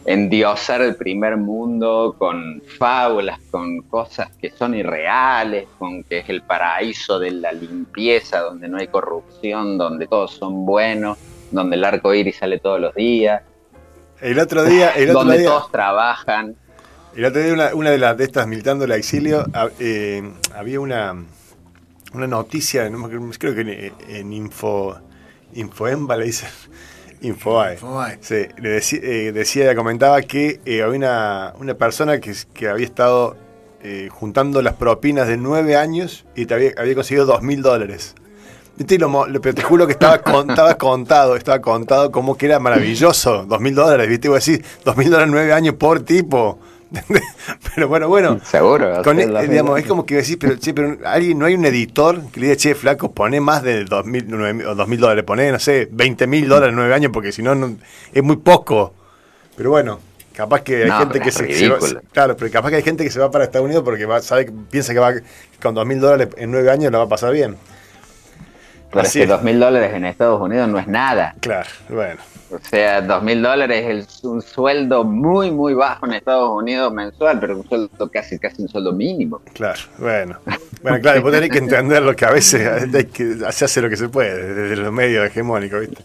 endiosar 0.05 0.83
el 0.83 0.97
primer 0.97 1.37
mundo 1.39 2.15
con 2.19 2.63
fábulas, 2.79 3.41
con 3.51 3.81
cosas 3.83 4.29
que 4.37 4.51
son 4.51 4.75
irreales, 4.75 5.67
con 5.79 6.03
que 6.05 6.19
es 6.19 6.29
el 6.29 6.43
paraíso 6.43 7.19
de 7.19 7.31
la 7.31 7.53
limpieza, 7.53 8.41
donde 8.41 8.69
no 8.69 8.79
hay 8.79 8.89
corrupción, 8.89 9.79
donde 9.79 10.07
todos 10.07 10.33
son 10.35 10.67
buenos, 10.67 11.19
donde 11.53 11.77
el 11.77 11.85
arco 11.85 12.15
iris 12.15 12.39
sale 12.39 12.59
todos 12.59 12.81
los 12.81 12.95
días, 12.95 13.43
El 14.21 14.39
otro 14.39 14.65
día, 14.65 14.91
el 14.91 15.11
otro 15.11 15.21
donde 15.21 15.39
día, 15.39 15.49
todos 15.49 15.71
trabajan. 15.71 16.57
el 17.15 17.25
otro 17.25 17.43
día 17.43 17.53
una, 17.53 17.75
una 17.75 17.91
de 17.91 17.99
las 17.99 18.17
de 18.17 18.25
estas 18.25 18.47
militando 18.47 18.85
el 18.85 18.93
exilio, 18.93 19.45
eh, 19.79 20.23
había 20.55 20.81
una, 20.81 21.15
una 22.15 22.27
noticia, 22.27 22.89
no 22.91 23.09
creo 23.09 23.55
que 23.55 23.61
en, 23.61 23.93
en 24.09 24.33
Info, 24.33 24.97
Infoemba 25.55 26.17
le 26.17 26.27
dicen, 26.27 26.49
Infobae. 27.23 27.75
Infobae. 27.75 28.19
Sí, 28.21 28.47
le 28.59 28.69
decía, 28.69 29.01
eh, 29.03 29.33
decía, 29.33 29.75
comentaba 29.77 30.21
que 30.23 30.61
eh, 30.65 30.83
había 30.83 30.99
una, 30.99 31.55
una 31.59 31.75
persona 31.75 32.21
que, 32.21 32.35
que 32.53 32.69
había 32.69 32.85
estado 32.87 33.37
eh, 33.83 34.09
juntando 34.11 34.61
las 34.63 34.75
propinas 34.75 35.29
de 35.29 35.37
nueve 35.37 35.77
años 35.77 36.25
y 36.35 36.47
te 36.47 36.55
había, 36.55 36.73
había 36.77 36.95
conseguido 36.95 37.27
dos 37.27 37.43
mil 37.43 37.63
dólares. 37.63 38.15
¿Viste? 38.77 38.99
Lo 38.99 39.27
lo- 39.27 39.41
pero 39.41 39.55
te 39.55 39.63
juro 39.63 39.87
que 39.87 39.93
estaba, 39.93 40.19
con- 40.19 40.49
estaba 40.51 40.75
contado, 40.77 41.37
estaba 41.37 41.61
contado 41.61 42.11
como 42.11 42.37
que 42.37 42.47
era 42.47 42.59
maravilloso, 42.59 43.45
dos 43.45 43.61
mil 43.61 43.75
dólares, 43.75 44.09
¿viste? 44.09 44.29
Voy 44.29 44.37
a 44.37 44.39
decir, 44.39 44.65
dos 44.85 44.97
mil 44.97 45.11
dólares 45.11 45.31
nueve 45.31 45.53
años 45.53 45.75
por 45.75 46.01
tipo. 46.01 46.59
pero 47.75 47.89
bueno, 47.89 48.09
bueno. 48.09 48.39
Seguro. 48.45 49.03
Con 49.03 49.17
la- 49.33 49.43
digamos, 49.43 49.79
es 49.79 49.87
como 49.87 50.05
que 50.05 50.17
decís, 50.17 50.37
pero, 50.39 50.57
che, 50.57 50.75
pero 50.75 50.99
alguien, 51.05 51.39
no 51.39 51.47
hay 51.47 51.55
un 51.55 51.65
editor 51.65 52.21
que 52.31 52.41
le 52.41 52.47
diga, 52.49 52.57
che, 52.57 52.75
flaco, 52.75 53.13
pone 53.13 53.41
más 53.41 53.63
de 53.63 53.85
dos 53.85 54.05
mil, 54.05 54.25
nueve- 54.29 54.67
o 54.67 54.75
dos 54.75 54.89
mil 54.89 55.01
dólares, 55.01 55.25
pone, 55.25 55.51
no 55.53 55.59
sé, 55.59 55.89
20 55.91 56.27
mil 56.27 56.49
dólares 56.49 56.71
en 56.73 56.77
nueve 56.77 56.95
años, 56.95 57.11
porque 57.13 57.33
si 57.33 57.43
no, 57.43 57.53
es 58.13 58.23
muy 58.23 58.37
poco. 58.37 58.95
Pero 59.57 59.71
bueno, 59.71 60.01
capaz 60.35 60.63
que 60.63 60.85
hay 60.85 60.91
No, 60.91 60.99
gente 60.99 61.21
que 61.21 61.31
se, 61.31 61.53
se 61.55 61.69
va-. 61.69 61.79
Claro, 62.13 62.37
pero 62.37 62.51
capaz 62.51 62.71
que 62.71 62.77
hay 62.77 62.83
gente 62.83 63.05
que 63.05 63.11
se 63.11 63.21
va 63.21 63.31
para 63.31 63.45
Estados 63.45 63.65
Unidos 63.67 63.85
porque 63.85 64.05
va, 64.07 64.21
sabe, 64.21 64.51
piensa 64.71 64.93
que 64.93 64.99
va 64.99 65.13
con 65.63 65.75
dos 65.75 65.87
mil 65.87 66.01
dólares 66.01 66.29
en 66.37 66.51
nueve 66.51 66.71
años 66.71 66.91
la 66.93 66.99
va 66.99 67.05
a 67.05 67.09
pasar 67.09 67.33
bien. 67.33 67.57
Pero 68.93 69.03
es 69.05 69.09
Así 69.09 69.21
que 69.21 69.27
dos 69.27 69.43
mil 69.43 69.59
dólares 69.59 69.95
en 69.95 70.05
Estados 70.05 70.39
Unidos 70.41 70.69
no 70.69 70.79
es 70.79 70.87
nada. 70.87 71.35
Claro, 71.41 71.69
bueno. 71.89 72.21
O 72.51 72.59
sea, 72.59 73.01
dos 73.01 73.23
mil 73.23 73.41
dólares 73.41 74.07
es 74.07 74.25
un 74.25 74.43
sueldo 74.43 75.03
muy, 75.03 75.51
muy 75.51 75.73
bajo 75.73 76.05
en 76.05 76.13
Estados 76.13 76.51
Unidos 76.51 76.93
mensual, 76.93 77.41
pero 77.41 77.57
un 77.57 77.67
sueldo 77.67 78.11
casi, 78.11 78.39
casi 78.39 78.61
un 78.61 78.69
sueldo 78.69 78.93
mínimo. 78.93 79.41
Claro, 79.55 79.81
bueno. 79.97 80.39
Bueno, 80.83 81.01
claro, 81.01 81.23
vos 81.23 81.33
tenés 81.33 81.49
que 81.49 81.59
entender 81.59 82.03
lo 82.03 82.15
que 82.15 82.27
a 82.27 82.31
veces 82.33 82.95
hay 82.95 83.05
que, 83.07 83.37
se 83.51 83.65
hace 83.65 83.81
lo 83.81 83.89
que 83.89 83.97
se 83.97 84.11
puede 84.11 84.53
desde 84.53 84.77
los 84.77 84.93
medios 84.93 85.27
hegemónicos, 85.27 85.81
¿viste? 85.81 86.03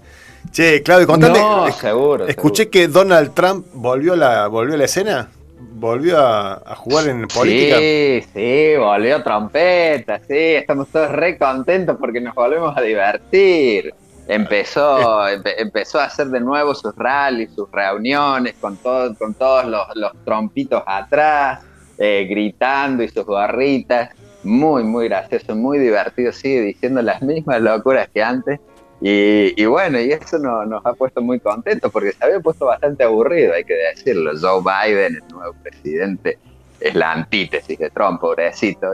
Che, 0.52 0.82
Claudio, 0.82 1.08
contame. 1.08 1.40
No, 1.40 1.70
seguro. 1.74 2.26
Escuché 2.28 2.70
que 2.70 2.88
Donald 2.88 3.34
Trump 3.34 3.66
volvió 3.74 4.14
a 4.14 4.16
la, 4.16 4.48
volvió 4.48 4.76
a 4.76 4.78
la 4.78 4.86
escena. 4.86 5.30
¿Volvió 5.60 6.20
a, 6.20 6.76
jugar 6.76 7.08
en 7.08 7.28
política? 7.28 7.78
Sí, 7.78 8.24
sí, 8.34 8.76
volvió 8.78 9.24
trompeta, 9.24 10.20
sí, 10.20 10.36
estamos 10.38 10.88
todos 10.90 11.12
re 11.12 11.38
contentos 11.38 11.98
porque 12.00 12.22
nos 12.22 12.36
volvemos 12.36 12.78
a 12.78 12.82
divertir. 12.82 13.94
Empezó, 14.28 15.28
empezó 15.28 16.00
a 16.00 16.06
hacer 16.06 16.28
de 16.28 16.42
nuevo 16.42 16.76
sus 16.76 16.94
rallies, 16.96 17.52
sus 17.56 17.72
reuniones 17.72 18.56
con, 18.60 18.78
todo, 18.78 19.16
con 19.16 19.34
todos 19.34 19.66
los, 19.66 20.12
trompitos 20.26 20.84
atrás, 20.86 21.64
eh, 21.98 22.28
gritando 22.30 23.02
y 23.04 23.08
sus 23.08 23.26
gorritas. 23.26 24.12
Muy, 24.44 24.84
muy 24.84 25.08
gracioso, 25.08 25.56
muy 25.56 25.80
divertido, 25.80 26.32
sigue 26.32 26.62
diciendo 26.62 27.02
las 27.02 27.22
mismas 27.22 27.62
locuras 27.62 28.10
que 28.14 28.22
antes. 28.22 28.60
Y, 29.00 29.66
bueno, 29.66 30.00
y 30.00 30.12
eso 30.12 30.40
nos 30.40 30.86
ha 30.86 30.94
puesto 30.94 31.22
muy 31.22 31.40
contentos 31.40 31.92
porque 31.92 32.14
se 32.14 32.26
había 32.26 32.40
puesto 32.40 32.66
bastante 32.66 33.04
aburrido, 33.04 33.54
hay 33.54 33.64
que 33.64 33.76
decirlo. 33.76 34.32
Joe 34.40 34.62
Biden, 34.62 35.16
el 35.16 35.28
nuevo 35.28 35.54
presidente, 35.62 36.40
es 36.80 36.96
la 36.96 37.12
antítesis 37.12 37.78
de 37.78 37.90
Trump, 37.92 38.20
pobrecito. 38.20 38.88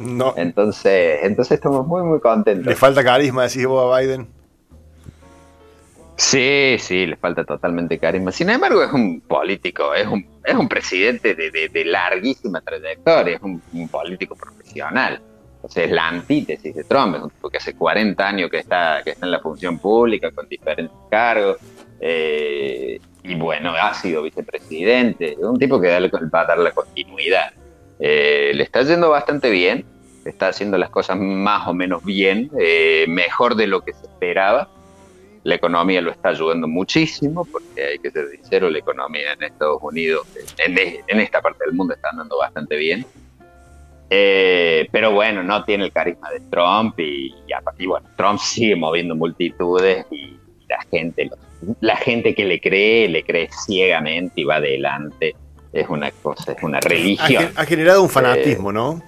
No. 0.00 0.34
Entonces, 0.36 1.20
entonces 1.22 1.52
estamos 1.56 1.86
muy, 1.86 2.02
muy 2.02 2.20
contentos. 2.20 2.66
¿Le 2.66 2.74
falta 2.74 3.04
carisma, 3.04 3.44
decís 3.44 3.66
vos 3.66 3.94
a 3.94 4.00
Biden? 4.00 4.26
Sí, 6.16 6.76
sí, 6.78 7.06
le 7.06 7.16
falta 7.16 7.44
totalmente 7.44 7.98
carisma. 7.98 8.32
Sin 8.32 8.50
embargo, 8.50 8.82
es 8.82 8.92
un 8.92 9.20
político, 9.20 9.94
es 9.94 10.06
un, 10.06 10.26
es 10.44 10.54
un 10.54 10.68
presidente 10.68 11.34
de, 11.34 11.84
larguísima 11.84 12.60
trayectoria, 12.60 13.36
es 13.36 13.42
un 13.42 13.88
político 13.88 14.34
profesional. 14.34 15.20
O 15.64 15.68
sea, 15.68 15.84
es 15.84 15.90
la 15.90 16.08
antítesis 16.08 16.74
de 16.74 16.84
Trump, 16.84 17.32
porque 17.40 17.56
hace 17.56 17.74
40 17.74 18.28
años 18.28 18.50
que 18.50 18.58
está, 18.58 19.00
que 19.02 19.10
está 19.10 19.24
en 19.24 19.32
la 19.32 19.40
función 19.40 19.78
pública 19.78 20.30
con 20.30 20.46
diferentes 20.46 20.94
cargos. 21.10 21.56
Eh, 22.00 23.00
y 23.22 23.34
bueno, 23.36 23.70
ha 23.70 23.94
sido 23.94 24.22
vicepresidente, 24.22 25.32
es 25.32 25.38
un 25.38 25.58
tipo 25.58 25.80
que 25.80 25.88
va 25.88 26.40
a 26.40 26.44
dar 26.44 26.58
la 26.58 26.70
continuidad. 26.72 27.54
Eh, 27.98 28.52
le 28.54 28.62
está 28.62 28.82
yendo 28.82 29.08
bastante 29.08 29.48
bien, 29.48 29.86
está 30.26 30.48
haciendo 30.48 30.76
las 30.76 30.90
cosas 30.90 31.16
más 31.18 31.66
o 31.66 31.72
menos 31.72 32.04
bien, 32.04 32.50
eh, 32.60 33.06
mejor 33.08 33.54
de 33.54 33.66
lo 33.66 33.80
que 33.80 33.94
se 33.94 34.04
esperaba. 34.04 34.68
La 35.44 35.54
economía 35.54 36.02
lo 36.02 36.10
está 36.10 36.28
ayudando 36.28 36.68
muchísimo, 36.68 37.46
porque 37.46 37.84
hay 37.84 37.98
que 37.98 38.10
ser 38.10 38.28
sincero, 38.28 38.68
la 38.68 38.80
economía 38.80 39.32
en 39.32 39.42
Estados 39.44 39.78
Unidos, 39.80 40.26
en, 40.58 40.76
en 40.78 41.20
esta 41.20 41.40
parte 41.40 41.64
del 41.64 41.74
mundo 41.74 41.94
está 41.94 42.10
andando 42.10 42.36
bastante 42.36 42.76
bien. 42.76 43.06
Eh, 44.16 44.88
pero 44.92 45.10
bueno, 45.10 45.42
no 45.42 45.64
tiene 45.64 45.86
el 45.86 45.92
carisma 45.92 46.30
de 46.30 46.40
Trump 46.48 46.98
y, 47.00 47.34
bueno, 47.86 48.06
Trump 48.16 48.38
sigue 48.42 48.76
moviendo 48.76 49.16
multitudes 49.16 50.06
y 50.10 50.38
la 50.68 50.80
gente, 50.90 51.30
la 51.80 51.96
gente 51.96 52.34
que 52.34 52.44
le 52.44 52.60
cree, 52.60 53.08
le 53.08 53.24
cree 53.24 53.48
ciegamente 53.66 54.42
y 54.42 54.44
va 54.44 54.56
adelante. 54.56 55.34
Es 55.72 55.88
una 55.88 56.12
cosa, 56.12 56.52
es 56.52 56.62
una 56.62 56.78
religión. 56.78 57.50
Ha, 57.56 57.64
generado 57.64 58.02
un 58.02 58.08
fanatismo, 58.08 58.72
¿no? 58.72 59.02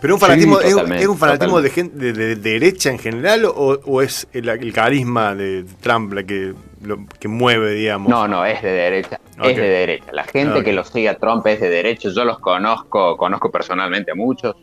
Pero 0.00 0.14
un 0.14 0.20
fanatismo, 0.20 0.60
¿es, 0.60 0.74
un 1.06 1.16
fanatismo 1.16 1.62
de, 1.62 1.70
gente, 1.70 2.12
de, 2.12 2.36
derecha 2.36 2.90
en 2.90 2.98
general 2.98 3.46
o, 3.46 4.02
es 4.02 4.28
el, 4.32 4.72
carisma 4.72 5.34
de 5.34 5.64
Trump 5.80 6.12
la 6.12 6.22
que, 6.22 6.52
lo, 6.82 7.06
que 7.18 7.28
mueve, 7.28 7.72
digamos? 7.72 8.10
No, 8.10 8.28
no, 8.28 8.44
es 8.44 8.60
de 8.62 8.70
derecha. 8.70 9.18
Es 9.42 9.56
de 9.56 9.68
derecha. 9.68 10.12
La 10.12 10.24
gente 10.24 10.62
que 10.62 10.72
lo 10.72 10.84
sigue 10.84 11.08
a 11.08 11.16
Trump 11.16 11.46
es 11.46 11.60
de 11.60 11.70
derecha. 11.70 12.10
Yo 12.14 12.24
los 12.24 12.38
conozco, 12.38 13.16
conozco 13.16 13.50
personalmente 13.50 14.12
a 14.12 14.14
muchos 14.14 14.54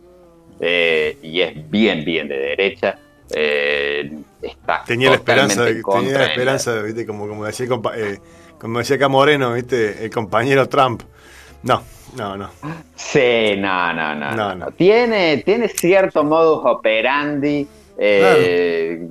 eh, 0.60 1.18
y 1.22 1.42
es 1.42 1.70
bien, 1.70 2.06
bien 2.06 2.28
de 2.28 2.38
derecha. 2.38 3.00
Eh, 3.36 4.12
está 4.42 4.84
tenía 4.86 5.10
la 5.10 5.16
esperanza, 5.16 5.66
tenía 5.66 6.18
la 6.18 6.26
esperanza, 6.26 6.82
¿viste? 6.82 7.08
Como, 7.08 7.28
como 7.28 7.46
decía, 7.46 7.68
eh, 7.96 8.20
como 8.60 8.80
decía 8.80 8.98
acá 8.98 9.08
Moreno, 9.08 9.54
¿viste? 9.54 10.06
el 10.06 10.12
compañero 10.12 10.70
Trump. 10.70 11.02
No, 11.64 11.82
no, 12.16 12.38
no. 12.38 12.50
Sí, 12.96 13.56
no, 13.58 13.94
no, 13.94 14.16
no. 14.16 14.56
no, 14.56 14.72
Tiene, 14.72 15.38
tiene 15.38 15.68
cierto 15.68 16.24
modus 16.24 16.62
operandi 16.66 17.68
eh, 17.98 19.08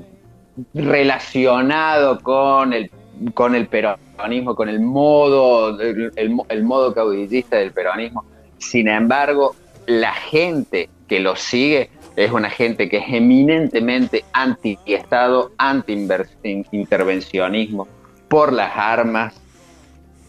relacionado 0.75 2.21
con 2.21 2.73
el, 2.73 2.91
con 3.35 3.55
el 3.55 3.67
peronismo, 3.67 4.55
con 4.55 4.69
el 4.69 4.81
modo, 4.81 5.79
el, 5.81 6.63
modo 6.63 6.95
caudillista 6.95 7.57
del 7.57 7.73
peronismo. 7.73 8.25
Sin 8.59 8.89
embargo, 8.89 9.55
la 9.87 10.13
gente 10.13 10.89
que 11.09 11.21
lo 11.21 11.37
sigue 11.37 11.91
es 12.17 12.31
una 12.31 12.51
gente 12.51 12.89
que 12.89 12.99
es 12.99 13.05
eminentemente 13.09 14.25
anti-Estado, 14.33 15.53
anti-intervencionismo, 15.59 17.89
por 18.29 18.53
las 18.53 18.77
armas, 18.77 19.35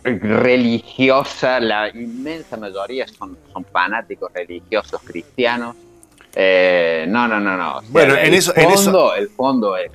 religiosa, 0.03 1.59
la 1.59 1.89
inmensa 1.89 2.57
mayoría 2.57 3.07
son, 3.07 3.37
son 3.51 3.65
fanáticos 3.65 4.31
religiosos 4.33 5.01
cristianos. 5.03 5.75
Eh, 6.35 7.05
no, 7.07 7.27
no, 7.27 7.39
no, 7.39 7.57
no. 7.57 7.81
bueno, 7.89 8.15
en, 8.15 8.33
eso, 8.33 8.53
en 8.55 8.71
eso, 8.71 9.15
el 9.15 9.29
fondo 9.29 9.77
es. 9.77 9.91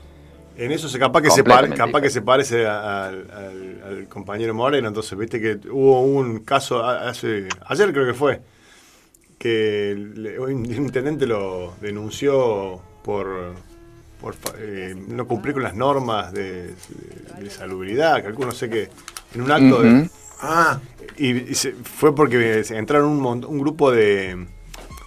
En 0.56 0.72
eso 0.72 0.88
se 0.88 0.98
capaz 0.98 1.22
que 1.22 1.30
se 1.30 1.44
capaz 1.44 2.00
que 2.00 2.10
se 2.10 2.22
parece 2.22 2.66
al, 2.66 4.06
compañero 4.08 4.54
Moreno, 4.54 4.88
entonces 4.88 5.16
viste 5.16 5.40
que 5.40 5.60
hubo 5.70 6.02
un 6.02 6.40
caso 6.40 6.84
hace 6.84 7.48
ayer 7.66 7.92
creo 7.92 8.06
que 8.06 8.14
fue 8.14 8.40
que 9.38 9.94
un 10.40 10.66
intendente 10.66 11.26
lo 11.26 11.74
denunció 11.80 12.80
por, 13.04 13.54
por 14.20 14.34
eh, 14.58 14.94
no 15.08 15.26
cumplir 15.26 15.54
con 15.54 15.62
las 15.62 15.74
normas 15.74 16.32
de, 16.32 16.74
de, 17.38 17.50
salubridad, 17.50 18.20
que 18.20 18.28
algunos 18.28 18.56
sé 18.56 18.68
que 18.68 18.90
en 19.34 19.42
un 19.42 19.50
acto 19.50 19.82
de... 19.82 20.10
Ah, 20.40 20.78
y, 21.16 21.54
fue 21.84 22.14
porque 22.14 22.64
entraron 22.70 23.08
un, 23.08 23.44
un 23.44 23.58
grupo 23.58 23.90
de, 23.90 24.46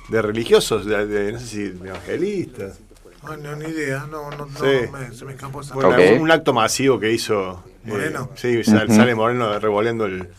de 0.10 0.22
religiosos, 0.22 0.86
de, 0.86 1.32
no 1.32 1.39
sé 1.39 1.46
si 1.46 1.63
de 1.70 1.89
evangelistas. 1.89 2.80
no, 3.24 3.56
ni 3.56 3.65
idea, 3.65 4.06
no, 4.12 4.30
no, 4.32 4.46
no 4.46 4.60
se 4.60 5.25
me 5.25 5.34
escapó 5.34 5.62
esa 5.62 5.74
bueno, 5.74 6.22
Un 6.22 6.32
acto 6.32 6.53
masivo 6.53 7.00
que 7.00 7.12
hizo. 7.12 7.63
Eh, 7.86 7.89
Moreno. 7.89 8.30
sí, 8.36 8.63
sale, 8.63 9.15
Moreno 9.15 9.58
revolviendo 9.58 10.06
el, 10.06 10.30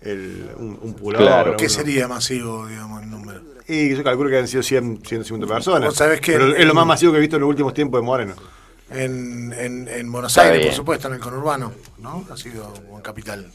el, 0.00 0.50
un, 0.56 0.78
un 0.80 1.12
Claro. 1.12 1.56
¿Qué 1.56 1.68
sería 1.68 2.08
masivo, 2.08 2.66
digamos, 2.66 3.02
el 3.02 3.10
número? 3.10 3.40
Y 3.68 3.94
yo 3.94 4.02
calculo 4.02 4.30
que 4.30 4.38
han 4.38 4.48
sido 4.48 4.62
100, 4.62 5.02
150 5.04 5.52
personas. 5.52 5.94
¿Sabes 5.94 6.20
que 6.20 6.32
Pero 6.32 6.56
es 6.56 6.66
lo 6.66 6.74
más 6.74 6.86
masivo 6.86 7.12
que 7.12 7.18
he 7.18 7.20
visto 7.20 7.36
en 7.36 7.42
los 7.42 7.48
últimos 7.50 7.72
tiempos 7.74 8.00
de 8.00 8.04
Moreno 8.04 8.34
en, 8.90 9.52
en, 9.52 9.88
en 9.88 10.12
Buenos 10.12 10.36
Aires, 10.38 10.66
por 10.66 10.74
supuesto, 10.74 11.08
en 11.08 11.14
el 11.14 11.20
conurbano, 11.20 11.72
¿no? 11.98 12.24
Ha 12.30 12.36
sido 12.36 12.72
en 12.94 13.00
capital. 13.00 13.50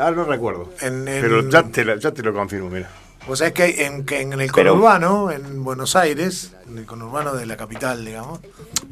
ahora 0.00 0.16
no 0.16 0.24
recuerdo. 0.24 0.70
pero 0.78 1.48
ya 1.48 1.62
te, 1.64 1.84
ya 1.98 2.12
te 2.12 2.22
lo 2.22 2.32
confirmo, 2.32 2.68
mira. 2.70 2.88
Vos 3.26 3.40
sabés 3.40 3.52
que 3.54 3.84
en, 3.84 4.06
en 4.08 4.40
el 4.40 4.52
conurbano, 4.52 5.30
en 5.30 5.62
Buenos 5.64 5.96
Aires, 5.96 6.52
en 6.68 6.78
el 6.78 6.86
conurbano 6.86 7.34
de 7.34 7.46
la 7.46 7.56
capital, 7.56 8.04
digamos, 8.04 8.40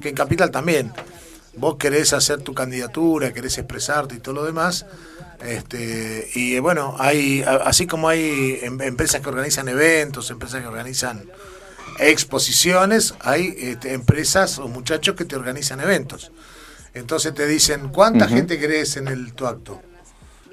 que 0.00 0.11
en 0.11 0.14
capital 0.14 0.50
también, 0.50 0.93
vos 1.57 1.76
querés 1.76 2.12
hacer 2.12 2.43
tu 2.43 2.52
candidatura, 2.52 3.33
querés 3.33 3.57
expresarte 3.59 4.16
y 4.16 4.19
todo 4.19 4.35
lo 4.35 4.45
demás, 4.45 4.85
este, 5.45 6.31
y 6.35 6.55
eh, 6.55 6.61
bueno, 6.61 6.97
hay 6.99 7.43
así 7.43 7.87
como 7.87 8.09
hay 8.09 8.59
em, 8.62 8.81
empresas 8.81 9.21
que 9.21 9.28
organizan 9.28 9.69
eventos, 9.69 10.31
empresas 10.31 10.62
que 10.62 10.66
organizan 10.66 11.25
exposiciones, 11.99 13.14
hay 13.21 13.55
este, 13.59 13.93
empresas 13.95 14.59
o 14.59 14.69
muchachos 14.69 15.14
que 15.16 15.25
te 15.25 15.37
organizan 15.37 15.81
eventos. 15.81 16.33
Entonces 16.95 17.35
te 17.35 17.47
dicen, 17.47 17.88
¿cuánta 17.88 18.26
gente 18.26 18.59
crees 18.59 18.97
en 18.97 19.09
el 19.09 19.35
tu 19.35 19.47
acto? 19.47 19.83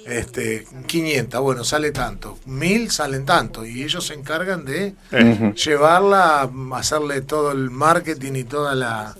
Este, 0.06 0.68
500, 0.88 1.40
bueno, 1.42 1.64
sale 1.64 1.92
tanto. 1.92 2.38
1000 2.46 2.92
salen 2.92 3.26
tanto. 3.26 3.66
Y 3.66 3.84
ellos 3.84 4.06
se 4.06 4.14
encargan 4.14 4.66
de 4.66 4.96
eh. 5.12 5.54
llevarla, 5.56 6.50
mm, 6.52 6.74
hacerle 6.74 7.22
todo 7.22 7.54
el 7.54 7.70
marketing 7.70 8.34
y 8.36 8.44
toda 8.44 8.76
la 8.76 9.16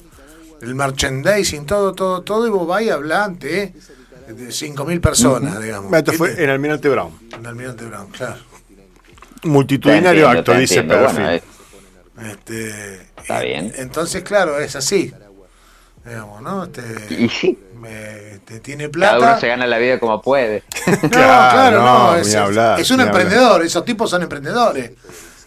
el 0.62 0.76
merchandising, 0.76 1.66
todo, 1.66 1.94
todo, 1.94 2.22
todo. 2.22 2.48
Y 2.48 2.50
vos 2.50 2.68
hablante. 2.90 3.64
¿eh? 3.64 3.74
5.000 4.36 5.02
personas, 5.02 5.62
digamos. 5.62 5.94
Esto 5.94 6.14
fue 6.14 6.44
en 6.44 6.50
Almirante 6.50 6.90
Brown. 6.90 7.12
En 7.32 7.46
Almirante 7.46 7.86
Brown, 7.86 8.08
claro. 8.12 8.42
Multitudinario 9.44 10.30
acto, 10.30 10.54
dice 10.54 10.84
Pedro. 10.84 11.12
Bueno, 11.12 11.42
este, 12.32 13.02
Está 13.18 13.42
bien. 13.42 13.74
Entonces, 13.78 14.24
claro, 14.24 14.60
es 14.60 14.76
así. 14.76 15.14
Digamos, 16.06 16.42
¿no? 16.42 16.64
Este, 16.66 16.82
y 17.14 17.30
sí. 17.30 17.58
Este, 17.86 18.60
tiene 18.60 18.90
plata. 18.90 19.18
Cada 19.18 19.32
uno 19.32 19.40
se 19.40 19.48
gana 19.48 19.68
la 19.68 19.78
vida 19.78 20.00
como 20.00 20.22
puede. 20.22 20.64
no, 21.04 21.10
claro, 21.10 21.82
no. 21.82 22.16
es, 22.16 22.92
un 22.92 23.02
emprendedor, 23.02 23.64
esos 23.64 23.84
tipos 23.84 24.10
son 24.10 24.24
emprendedores. 24.24 24.92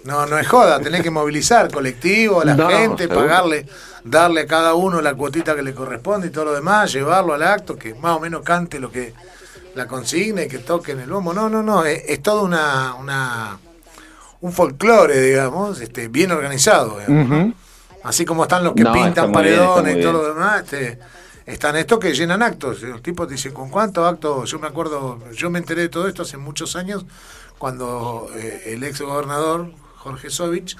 No, 0.04 0.24
no 0.24 0.38
es 0.38 0.46
joda, 0.46 0.80
tenés 0.80 1.02
que 1.02 1.10
movilizar 1.10 1.70
colectivo, 1.70 2.44
la 2.44 2.54
gente, 2.70 3.08
pagarle 3.08 3.66
darle 4.06 4.42
a 4.42 4.46
cada 4.46 4.74
uno 4.74 5.00
la 5.00 5.14
cuotita 5.14 5.54
que 5.54 5.62
le 5.62 5.74
corresponde 5.74 6.28
y 6.28 6.30
todo 6.30 6.46
lo 6.46 6.54
demás, 6.54 6.92
llevarlo 6.92 7.34
al 7.34 7.42
acto, 7.42 7.76
que 7.76 7.94
más 7.94 8.16
o 8.16 8.20
menos 8.20 8.42
cante 8.42 8.78
lo 8.78 8.90
que 8.90 9.12
la 9.74 9.86
consigna 9.86 10.42
y 10.42 10.48
que 10.48 10.58
toque 10.58 10.92
en 10.92 11.00
el 11.00 11.10
bombo. 11.10 11.34
No, 11.34 11.48
no, 11.48 11.62
no, 11.62 11.84
es, 11.84 12.22
todo 12.22 12.42
una, 12.42 12.94
una 12.94 13.58
un 14.40 14.52
folclore, 14.52 15.20
digamos, 15.20 15.80
este, 15.80 16.08
bien 16.08 16.30
organizado. 16.30 16.98
Así 18.04 18.24
como 18.24 18.44
están 18.44 18.62
los 18.62 18.74
que 18.74 18.86
pintan 18.86 19.32
paredones 19.32 19.96
y 19.96 20.00
todo 20.00 20.12
lo 20.12 20.28
demás, 20.28 20.62
este, 20.62 20.98
están 21.44 21.76
estos 21.76 21.98
que 21.98 22.14
llenan 22.14 22.42
actos. 22.42 22.82
Los 22.82 23.02
tipos 23.02 23.28
dicen, 23.28 23.52
¿con 23.52 23.68
cuántos 23.70 24.06
actos? 24.06 24.48
Yo 24.48 24.58
me 24.58 24.68
acuerdo, 24.68 25.18
yo 25.32 25.50
me 25.50 25.58
enteré 25.58 25.82
de 25.82 25.88
todo 25.88 26.06
esto 26.06 26.22
hace 26.22 26.36
muchos 26.36 26.76
años, 26.76 27.04
cuando 27.58 28.28
eh, 28.36 28.74
el 28.74 28.84
ex 28.84 29.00
gobernador 29.00 29.72
Jorge 29.96 30.30
Sovich, 30.30 30.76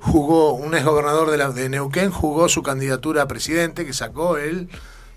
jugó, 0.00 0.52
un 0.52 0.74
ex 0.74 0.84
gobernador 0.84 1.30
de, 1.30 1.38
la, 1.38 1.50
de 1.50 1.68
Neuquén, 1.68 2.10
jugó 2.10 2.48
su 2.48 2.62
candidatura 2.62 3.22
a 3.22 3.28
presidente, 3.28 3.84
que 3.84 3.92
sacó 3.92 4.36
el 4.36 4.68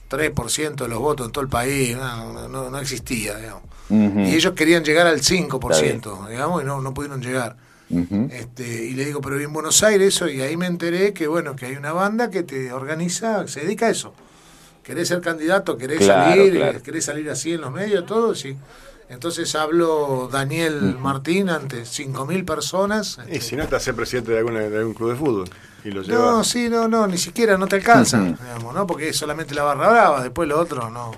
3% 0.10 0.76
de 0.76 0.88
los 0.88 1.00
votos 1.00 1.28
en 1.28 1.32
todo 1.32 1.44
el 1.44 1.50
país, 1.50 1.96
no, 1.96 2.48
no, 2.48 2.80
existía, 2.80 3.38
digamos. 3.38 3.64
Y 3.90 4.36
ellos 4.36 4.54
querían 4.54 4.84
llegar 4.86 5.08
al 5.08 5.22
5%, 5.22 6.30
digamos, 6.30 6.62
y 6.62 6.66
no, 6.66 6.82
no 6.82 6.94
pudieron 6.94 7.22
llegar. 7.22 7.58
este, 7.90 8.86
y 8.86 8.94
le 8.94 9.06
digo, 9.06 9.20
pero 9.20 9.40
en 9.40 9.52
Buenos 9.52 9.84
Aires 9.84 10.16
eso, 10.16 10.30
y 10.30 10.42
ahí 10.42 10.56
me 10.56 10.68
enteré 10.68 11.14
que 11.14 11.28
bueno, 11.28 11.56
que 11.56 11.66
hay 11.66 11.76
una 11.76 11.92
banda 11.92 12.30
que 12.30 12.44
te 12.44 12.72
organiza, 12.72 13.48
se 13.48 13.62
dedica 13.62 13.88
a 13.88 13.90
eso. 13.90 14.14
¿Querés 14.84 15.10
ser 15.10 15.22
candidato? 15.22 15.78
¿Querés 15.78 16.06
salir? 16.06 16.82
¿Querés 16.82 17.06
salir 17.06 17.30
así 17.30 17.54
en 17.54 17.62
los 17.62 17.72
medios? 17.72 18.06
Todo, 18.06 18.34
sí. 18.34 18.58
Entonces 19.12 19.54
habló 19.56 20.30
Daniel 20.32 20.98
Martín 20.98 21.50
ante 21.50 21.82
5.000 21.82 22.46
personas. 22.46 23.20
Y 23.30 23.42
si 23.42 23.58
no, 23.58 23.68
te 23.68 23.76
hace 23.76 23.94
presidente 23.94 24.32
de, 24.32 24.40
algún 24.40 24.94
club 24.94 25.10
de 25.10 25.16
fútbol. 25.18 25.50
Y 25.84 25.92
lo 25.92 26.02
No, 26.04 26.44
sí, 26.46 26.70
no, 26.70 26.88
no, 26.88 27.08
ni 27.08 27.18
siquiera 27.18 27.58
no 27.58 27.68
te 27.68 27.76
alcanza, 27.76 28.22
digamos, 28.22 28.74
¿no? 28.74 28.88
Porque 28.88 29.10
es 29.10 29.18
solamente 29.18 29.54
la 29.54 29.64
barra 29.64 29.90
brava, 29.90 30.24
después 30.24 30.48
lo 30.48 30.58
otro 30.58 30.90
no, 30.90 31.12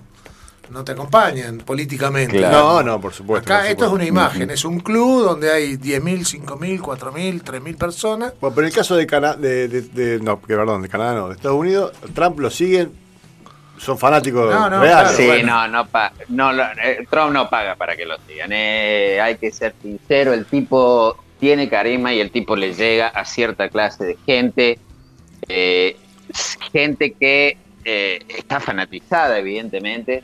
no 0.71 0.83
te 0.83 0.93
acompañan 0.93 1.59
políticamente. 1.59 2.41
No, 2.41 2.81
no, 2.81 2.99
por 2.99 3.13
supuesto. 3.13 3.53
Acá 3.53 3.69
esto 3.69 3.85
es 3.85 3.91
una 3.91 4.05
imagen, 4.05 4.49
es 4.49 4.65
un 4.65 4.79
club 4.79 5.25
donde 5.25 5.51
hay 5.51 5.77
10.000, 5.77 6.45
5.000, 6.45 6.79
4.000, 6.79 7.43
3.000 7.43 7.77
personas. 7.77 8.33
Bueno, 8.41 8.55
pero 8.55 8.65
en 8.65 8.71
el 8.71 8.75
caso 8.75 8.95
de, 8.95 9.05
Canadá, 9.05 9.35
de, 9.35 9.67
de, 9.67 10.19
no, 10.19 10.39
perdón, 10.39 10.81
de 10.81 10.89
Canadá 10.89 11.13
no, 11.13 11.27
de 11.27 11.35
Estados 11.35 11.59
Unidos, 11.59 11.91
Trump 12.15 12.39
lo 12.39 12.49
siguen 12.49 13.02
son 13.77 13.97
fanáticos 13.97 14.53
reales. 14.69 15.15
Sí, 15.15 15.43
no, 15.43 15.67
no, 15.67 15.87
no, 16.29 16.63
eh, 16.83 17.05
Trump 17.09 17.31
no 17.33 17.49
paga 17.49 17.75
para 17.75 17.95
que 17.95 18.05
lo 18.05 18.15
sigan. 18.27 18.51
Eh, 18.51 19.19
hay 19.21 19.35
que 19.35 19.51
ser 19.51 19.73
sincero, 19.81 20.33
el 20.33 20.45
tipo 20.45 21.17
tiene 21.39 21.67
carisma 21.69 22.13
y 22.13 22.19
el 22.19 22.31
tipo 22.31 22.55
le 22.55 22.73
llega 22.73 23.07
a 23.07 23.25
cierta 23.25 23.69
clase 23.69 24.05
de 24.05 24.17
gente, 24.25 24.79
eh, 25.47 25.97
gente 26.71 27.13
que 27.13 27.57
está 27.83 28.61
fanatizada, 28.61 29.37
evidentemente, 29.37 30.23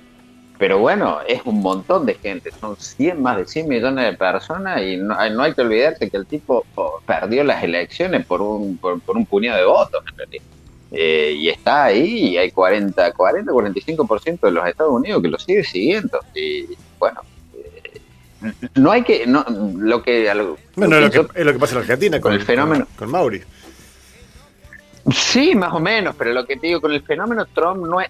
pero 0.57 0.79
bueno, 0.79 1.19
es 1.27 1.41
un 1.45 1.61
montón 1.61 2.05
de 2.05 2.15
gente, 2.15 2.51
son 2.51 2.77
100, 2.77 3.21
más 3.21 3.37
de 3.37 3.45
100 3.45 3.67
millones 3.67 4.05
de 4.05 4.17
personas 4.17 4.81
y 4.81 4.97
no, 4.97 5.15
hay 5.17 5.53
que 5.53 5.61
olvidarse 5.61 6.09
que 6.09 6.17
el 6.17 6.25
tipo 6.25 6.65
oh, 6.75 7.01
perdió 7.05 7.43
las 7.43 7.63
elecciones 7.63 8.25
por 8.25 8.41
un, 8.41 8.77
por, 8.77 9.01
por 9.01 9.17
un 9.17 9.25
puñado 9.25 9.57
de 9.57 9.65
votos, 9.65 10.03
en 10.09 10.17
realidad. 10.17 10.43
Eh, 10.91 11.35
y 11.37 11.49
está 11.49 11.85
ahí 11.85 12.29
y 12.29 12.37
hay 12.37 12.51
40, 12.51 13.11
40, 13.13 13.51
45% 13.51 14.39
de 14.41 14.51
los 14.51 14.67
Estados 14.67 14.91
Unidos 14.91 15.21
que 15.21 15.27
lo 15.27 15.37
sigue 15.37 15.63
siguiendo. 15.63 16.19
Y 16.33 16.65
bueno, 16.97 17.21
eh, 17.53 18.01
no 18.75 18.91
hay 18.91 19.03
que. 19.03 19.27
No, 19.27 19.45
lo 19.77 20.01
que, 20.01 20.31
bueno, 20.75 20.97
es, 20.97 21.15
lo 21.15 21.27
que, 21.27 21.39
es 21.39 21.45
lo 21.45 21.53
que 21.53 21.59
pasa 21.59 21.75
en 21.75 21.81
Argentina 21.81 22.19
con, 22.19 22.33
el 22.33 22.41
fenómeno. 22.41 22.87
Con, 22.97 23.11
Mauri. 23.11 23.41
Sí, 25.13 25.55
más 25.55 25.73
o 25.73 25.79
menos, 25.79 26.15
pero 26.17 26.33
lo 26.33 26.45
que 26.45 26.57
te 26.57 26.67
digo 26.67 26.81
con 26.81 26.91
el 26.91 27.01
fenómeno 27.01 27.45
Trump, 27.47 27.85
no 27.85 28.01
eh, 28.01 28.09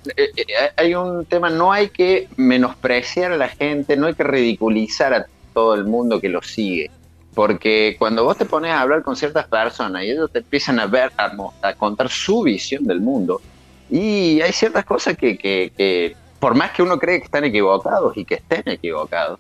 hay 0.76 0.96
un 0.96 1.26
tema, 1.26 1.50
no 1.50 1.72
hay 1.72 1.90
que 1.90 2.28
menospreciar 2.36 3.32
a 3.32 3.38
la 3.38 3.48
gente, 3.48 3.96
no 3.96 4.08
hay 4.08 4.16
que 4.16 4.24
ridiculizar 4.24 5.14
a 5.14 5.26
todo 5.54 5.76
el 5.76 5.86
mundo 5.86 6.20
que 6.20 6.30
lo 6.30 6.42
sigue. 6.42 6.90
Porque 7.34 7.96
cuando 8.00 8.24
vos 8.24 8.38
te 8.38 8.46
pones 8.46 8.72
a 8.72 8.82
hablar 8.82 9.04
con 9.04 9.16
ciertas 9.16 9.48
personas 9.48 10.04
y 10.04 10.12
ellos 10.12 10.32
te 10.32 10.40
empiezan 10.40 10.80
a 10.80 10.88
ver, 10.88 11.12
a, 11.18 11.74
contar 11.76 12.10
su 12.10 12.44
visión 12.44 12.84
del 12.86 13.02
mundo, 13.02 13.42
y 13.90 14.42
hay 14.42 14.52
ciertas 14.52 14.86
cosas 14.86 15.18
que, 15.18 15.38
que, 15.38 16.16
por 16.40 16.56
más 16.56 16.72
que 16.72 16.84
uno 16.84 16.98
cree 16.98 17.20
que 17.20 17.26
están 17.26 17.44
equivocados 17.44 18.16
y 18.18 18.26
que 18.26 18.36
estén 18.36 18.64
equivocados, 18.66 19.40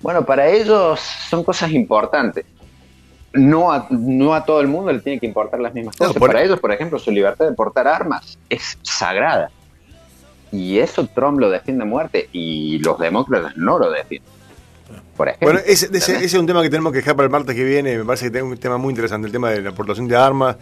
bueno, 0.00 0.24
para 0.24 0.48
ellos 0.48 1.00
son 1.00 1.42
cosas 1.42 1.72
importantes. 1.72 2.44
No 3.32 3.70
a, 3.70 3.86
no 3.90 4.34
a 4.34 4.44
todo 4.44 4.60
el 4.60 4.68
mundo 4.68 4.92
le 4.92 5.00
tiene 5.00 5.20
que 5.20 5.26
importar 5.26 5.60
las 5.60 5.74
mismas 5.74 5.96
cosas. 5.96 6.14
Para 6.14 6.42
ellos, 6.42 6.58
por 6.58 6.72
ejemplo, 6.72 6.98
su 6.98 7.10
libertad 7.10 7.46
de 7.46 7.52
portar 7.52 7.86
armas 7.86 8.38
es 8.48 8.78
sagrada. 8.82 9.50
Y 10.52 10.78
eso 10.78 11.06
Trump 11.06 11.38
lo 11.38 11.50
defiende 11.50 11.82
a 11.82 11.86
muerte 11.86 12.28
y 12.32 12.78
los 12.78 12.98
demócratas 12.98 13.56
no 13.56 13.78
lo 13.78 13.90
defienden. 13.90 14.35
Bueno, 15.16 15.60
ese, 15.64 15.88
es 15.92 16.34
un 16.34 16.46
tema 16.46 16.62
que 16.62 16.70
tenemos 16.70 16.92
que 16.92 16.98
dejar 16.98 17.16
para 17.16 17.24
el 17.24 17.32
martes 17.32 17.54
que 17.54 17.64
viene. 17.64 17.96
Me 17.98 18.04
parece 18.04 18.26
que 18.26 18.30
tenemos 18.30 18.52
un 18.52 18.58
tema 18.58 18.76
muy 18.76 18.90
interesante, 18.90 19.26
el 19.26 19.32
tema 19.32 19.50
de 19.50 19.62
la 19.62 19.70
aportación 19.70 20.06
de 20.08 20.16
armas 20.16 20.56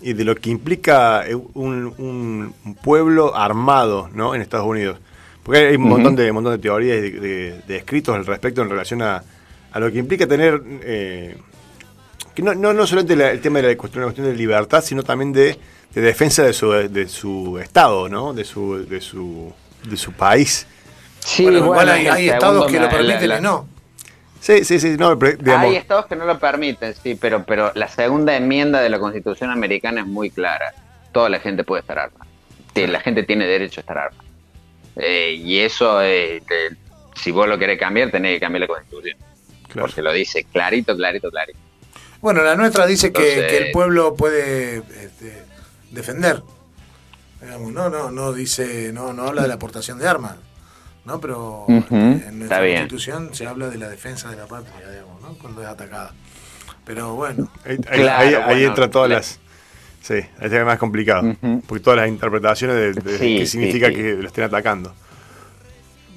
y 0.00 0.12
de 0.12 0.24
lo 0.24 0.34
que 0.34 0.50
implica 0.50 1.26
eh, 1.26 1.34
un, 1.34 2.54
pueblo 2.82 3.36
armado 3.36 4.08
¿no? 4.14 4.34
en 4.34 4.42
Estados 4.42 4.66
Unidos. 4.66 4.98
Porque 5.42 5.68
hay 5.68 5.76
un 5.76 5.88
montón 5.88 6.14
de 6.14 6.30
montón 6.30 6.52
de 6.52 6.58
teorías 6.58 6.98
y 6.98 7.10
de, 7.10 7.76
escritos 7.76 8.14
al 8.14 8.26
respecto 8.26 8.62
en 8.62 8.70
relación 8.70 9.02
a, 9.02 9.22
lo 9.74 9.90
que 9.90 9.98
implica 9.98 10.26
tener. 10.26 10.62
Eh, 10.82 11.36
que 12.34 12.42
no, 12.42 12.54
no, 12.54 12.86
solamente 12.86 13.14
el 13.14 13.40
tema 13.40 13.60
de 13.60 13.68
la 13.68 13.76
cuestión, 13.76 14.04
cuestión 14.04 14.26
de 14.26 14.34
libertad, 14.34 14.82
sino 14.82 15.02
también 15.02 15.32
de, 15.32 15.58
defensa 15.92 16.44
de 16.44 16.52
su, 16.52 16.70
de 16.70 17.08
su 17.08 17.58
Estado, 17.58 18.08
¿no? 18.08 18.32
de, 18.32 18.44
su, 18.44 18.86
de, 18.86 19.00
su, 19.00 19.52
de 19.88 19.96
su 19.96 20.12
país. 20.12 20.66
Sí, 21.18 21.44
igual 21.44 21.88
hay, 21.88 22.28
estados 22.28 22.70
que 22.70 22.78
lo 22.78 22.88
permiten 22.88 23.38
y 23.38 23.40
no. 23.40 23.77
Sí, 24.40 24.64
sí, 24.64 24.78
sí. 24.78 24.96
No, 24.96 25.18
Hay 25.56 25.76
estados 25.76 26.06
que 26.06 26.16
no 26.16 26.24
lo 26.24 26.38
permiten, 26.38 26.94
sí, 26.94 27.14
pero, 27.14 27.44
pero 27.44 27.72
la 27.74 27.88
segunda 27.88 28.36
enmienda 28.36 28.80
de 28.80 28.88
la 28.88 28.98
Constitución 28.98 29.50
americana 29.50 30.02
es 30.02 30.06
muy 30.06 30.30
clara. 30.30 30.72
Toda 31.12 31.28
la 31.28 31.40
gente 31.40 31.64
puede 31.64 31.80
estar 31.80 31.98
armada. 31.98 32.26
La 32.74 33.00
gente 33.00 33.24
tiene 33.24 33.46
derecho 33.46 33.80
a 33.80 33.82
estar 33.82 33.98
armada. 33.98 34.24
Eh, 34.96 35.32
y 35.32 35.58
eso, 35.58 36.02
eh, 36.02 36.42
si 37.14 37.32
vos 37.32 37.48
lo 37.48 37.58
querés 37.58 37.78
cambiar, 37.78 38.10
tenés 38.10 38.34
que 38.34 38.40
cambiar 38.40 38.62
la 38.62 38.66
Constitución. 38.68 39.18
Porque 39.74 40.02
lo 40.02 40.12
dice 40.12 40.44
clarito, 40.44 40.96
clarito, 40.96 41.30
clarito. 41.30 41.58
Bueno, 42.20 42.42
la 42.42 42.56
nuestra 42.56 42.86
dice 42.86 43.12
que, 43.12 43.58
el 43.58 43.70
pueblo 43.70 44.14
puede 44.14 44.78
este, 44.78 45.44
defender. 45.90 46.42
no, 47.42 47.90
no, 47.90 48.10
no 48.10 48.32
dice, 48.32 48.92
no, 48.92 49.12
no 49.12 49.28
habla 49.28 49.42
de 49.42 49.48
la 49.48 49.54
aportación 49.54 49.98
de 49.98 50.08
armas. 50.08 50.36
¿No? 51.08 51.20
Pero 51.20 51.64
en 51.68 52.38
nuestra 52.38 52.60
constitución 52.60 53.34
se 53.34 53.46
habla 53.46 53.68
de 53.68 53.78
la 53.78 53.88
defensa 53.88 54.30
de 54.30 54.36
la 54.36 54.46
patria, 54.46 54.88
digamos, 54.90 55.20
¿no? 55.22 55.34
Cuando 55.38 55.62
es 55.62 55.66
atacada. 55.66 56.12
Pero 56.84 57.14
bueno. 57.14 57.50
Ahí, 57.90 58.64
entra 58.64 58.90
todas 58.90 59.10
las... 59.10 59.40
Sí, 60.00 60.14
ahí 60.14 60.54
es 60.54 60.64
más 60.64 60.78
complicado. 60.78 61.34
Porque 61.66 61.82
todas 61.82 61.98
las 61.98 62.08
interpretaciones 62.08 62.94
de, 62.94 63.18
qué 63.18 63.46
significa 63.46 63.90
que 63.90 64.14
lo 64.14 64.28
estén 64.28 64.44
atacando. 64.44 64.94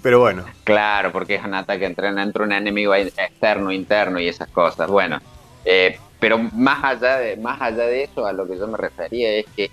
Pero 0.03 0.19
bueno. 0.19 0.45
Claro, 0.63 1.11
porque 1.11 1.35
es 1.35 1.43
un 1.43 1.53
ataque 1.53 1.85
entre, 1.85 2.09
entre 2.09 2.43
un 2.43 2.51
enemigo 2.51 2.93
externo, 2.93 3.71
interno 3.71 4.19
y 4.19 4.27
esas 4.27 4.49
cosas. 4.49 4.89
Bueno, 4.89 5.21
eh, 5.63 5.97
pero 6.19 6.37
más 6.37 6.83
allá, 6.83 7.17
de, 7.17 7.37
más 7.37 7.61
allá 7.61 7.85
de 7.85 8.03
eso, 8.03 8.25
a 8.25 8.33
lo 8.33 8.47
que 8.47 8.57
yo 8.57 8.67
me 8.67 8.77
refería 8.77 9.31
es 9.31 9.45
que 9.55 9.71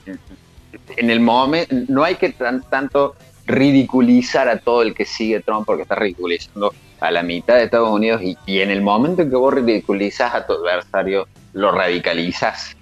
en 0.96 1.10
el 1.10 1.20
momento 1.20 1.74
no 1.88 2.04
hay 2.04 2.16
que 2.16 2.30
tanto 2.70 3.16
ridiculizar 3.48 4.46
a 4.48 4.58
todo 4.58 4.82
el 4.82 4.94
que 4.94 5.06
sigue 5.06 5.40
Trump 5.40 5.66
porque 5.66 5.82
está 5.82 5.94
ridiculizando 5.94 6.74
a 7.00 7.10
la 7.10 7.22
mitad 7.22 7.54
de 7.54 7.64
Estados 7.64 7.90
Unidos 7.90 8.20
y, 8.22 8.60
en 8.60 8.70
el 8.70 8.82
momento 8.82 9.22
en 9.22 9.30
que 9.30 9.36
vos 9.36 9.54
ridiculizas 9.54 10.34
a 10.34 10.46
tu 10.46 10.52
adversario, 10.52 11.26
lo 11.54 11.72
radicalizas. 11.72 12.76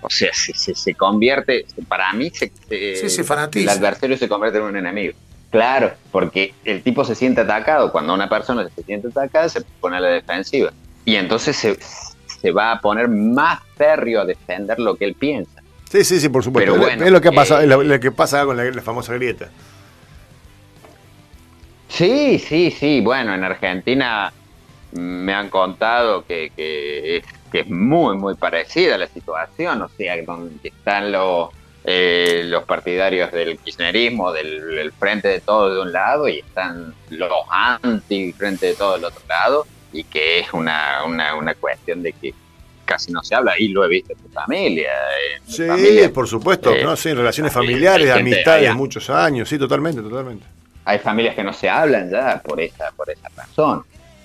O 0.00 0.08
sea, 0.08 0.30
se, 0.32 0.74
se, 0.74 0.94
convierte, 0.94 1.66
para 1.88 2.12
mí, 2.12 2.30
se, 2.30 2.52
el 2.70 3.68
adversario 3.68 4.16
se 4.16 4.28
convierte 4.28 4.58
en 4.58 4.64
un 4.64 4.76
enemigo. 4.76 5.14
Claro, 5.50 5.92
porque 6.12 6.54
el 6.64 6.82
tipo 6.82 7.04
se 7.04 7.16
siente 7.16 7.40
atacado. 7.40 7.90
Cuando 7.90 8.14
una 8.14 8.28
persona 8.28 8.68
se 8.68 8.82
siente 8.84 9.08
atacada, 9.08 9.48
se 9.48 9.62
pone 9.80 9.96
a 9.96 10.00
la 10.00 10.08
defensiva. 10.08 10.72
Y 11.04 11.16
entonces 11.16 11.56
se, 11.56 11.76
se 12.40 12.52
va 12.52 12.70
a 12.70 12.80
poner 12.80 13.08
más 13.08 13.60
férreo 13.76 14.20
a 14.20 14.24
defender 14.24 14.78
lo 14.78 14.94
que 14.94 15.06
él 15.06 15.14
piensa. 15.14 15.57
Sí, 15.90 16.04
sí, 16.04 16.20
sí, 16.20 16.28
por 16.28 16.44
supuesto. 16.44 16.74
es 16.86 17.10
lo 17.10 17.20
que, 17.20 17.32
pasa, 17.32 17.62
eh, 17.62 17.66
lo, 17.66 18.00
que 18.00 18.12
pasa 18.12 18.44
con 18.44 18.56
la, 18.56 18.82
famosa 18.82 19.14
grieta. 19.14 19.48
Sí, 21.88 22.38
sí, 22.38 22.70
sí. 22.70 23.00
Bueno, 23.00 23.34
en 23.34 23.42
Argentina 23.42 24.32
me 24.92 25.32
han 25.32 25.48
contado 25.48 26.24
que, 26.26 26.52
que, 26.54 27.22
es, 27.52 27.70
muy, 27.70 28.16
muy 28.18 28.34
parecida 28.34 28.98
la 28.98 29.06
situación. 29.06 29.80
O 29.80 29.88
sea, 29.88 30.22
donde 30.22 30.68
están 30.68 31.10
los, 31.10 31.48
eh, 31.84 32.42
los 32.44 32.64
partidarios 32.64 33.32
del 33.32 33.58
kirchnerismo, 33.58 34.30
del, 34.32 34.92
frente 34.92 35.28
de 35.28 35.40
todo 35.40 35.74
de 35.74 35.80
un 35.80 35.92
lado, 35.92 36.28
y 36.28 36.40
están 36.40 36.94
los 37.08 37.32
anti 37.50 38.32
frente 38.34 38.66
de 38.66 38.74
todo 38.74 38.96
del 38.96 39.04
otro 39.04 39.22
lado, 39.26 39.66
y 39.90 40.04
que 40.04 40.40
es 40.40 40.52
una, 40.52 41.02
una, 41.06 41.34
una 41.34 41.54
cuestión 41.54 42.02
de 42.02 42.12
que 42.12 42.34
casi 42.88 43.12
no 43.12 43.22
se 43.22 43.34
habla, 43.34 43.52
y 43.58 43.68
lo 43.68 43.84
he 43.84 43.88
visto 43.88 44.14
en 44.14 44.18
tu 44.18 44.28
familia. 44.30 44.90
sí, 45.46 45.66
por 46.12 46.26
supuesto, 46.26 46.74
¿no? 46.82 46.96
Sí, 46.96 47.12
relaciones 47.12 47.52
familiares, 47.52 48.10
amistades, 48.10 48.68
de 48.68 48.74
muchos 48.74 49.10
años, 49.10 49.48
sí, 49.48 49.58
totalmente, 49.58 50.00
totalmente. 50.00 50.46
Hay 50.86 50.98
familias 50.98 51.34
que 51.34 51.44
no 51.44 51.52
se 51.52 51.68
hablan 51.68 52.10
ya 52.10 52.40
por 52.42 52.58
esa, 52.60 52.90
por 52.92 53.10
esa 53.10 53.28
razón. 53.36 53.84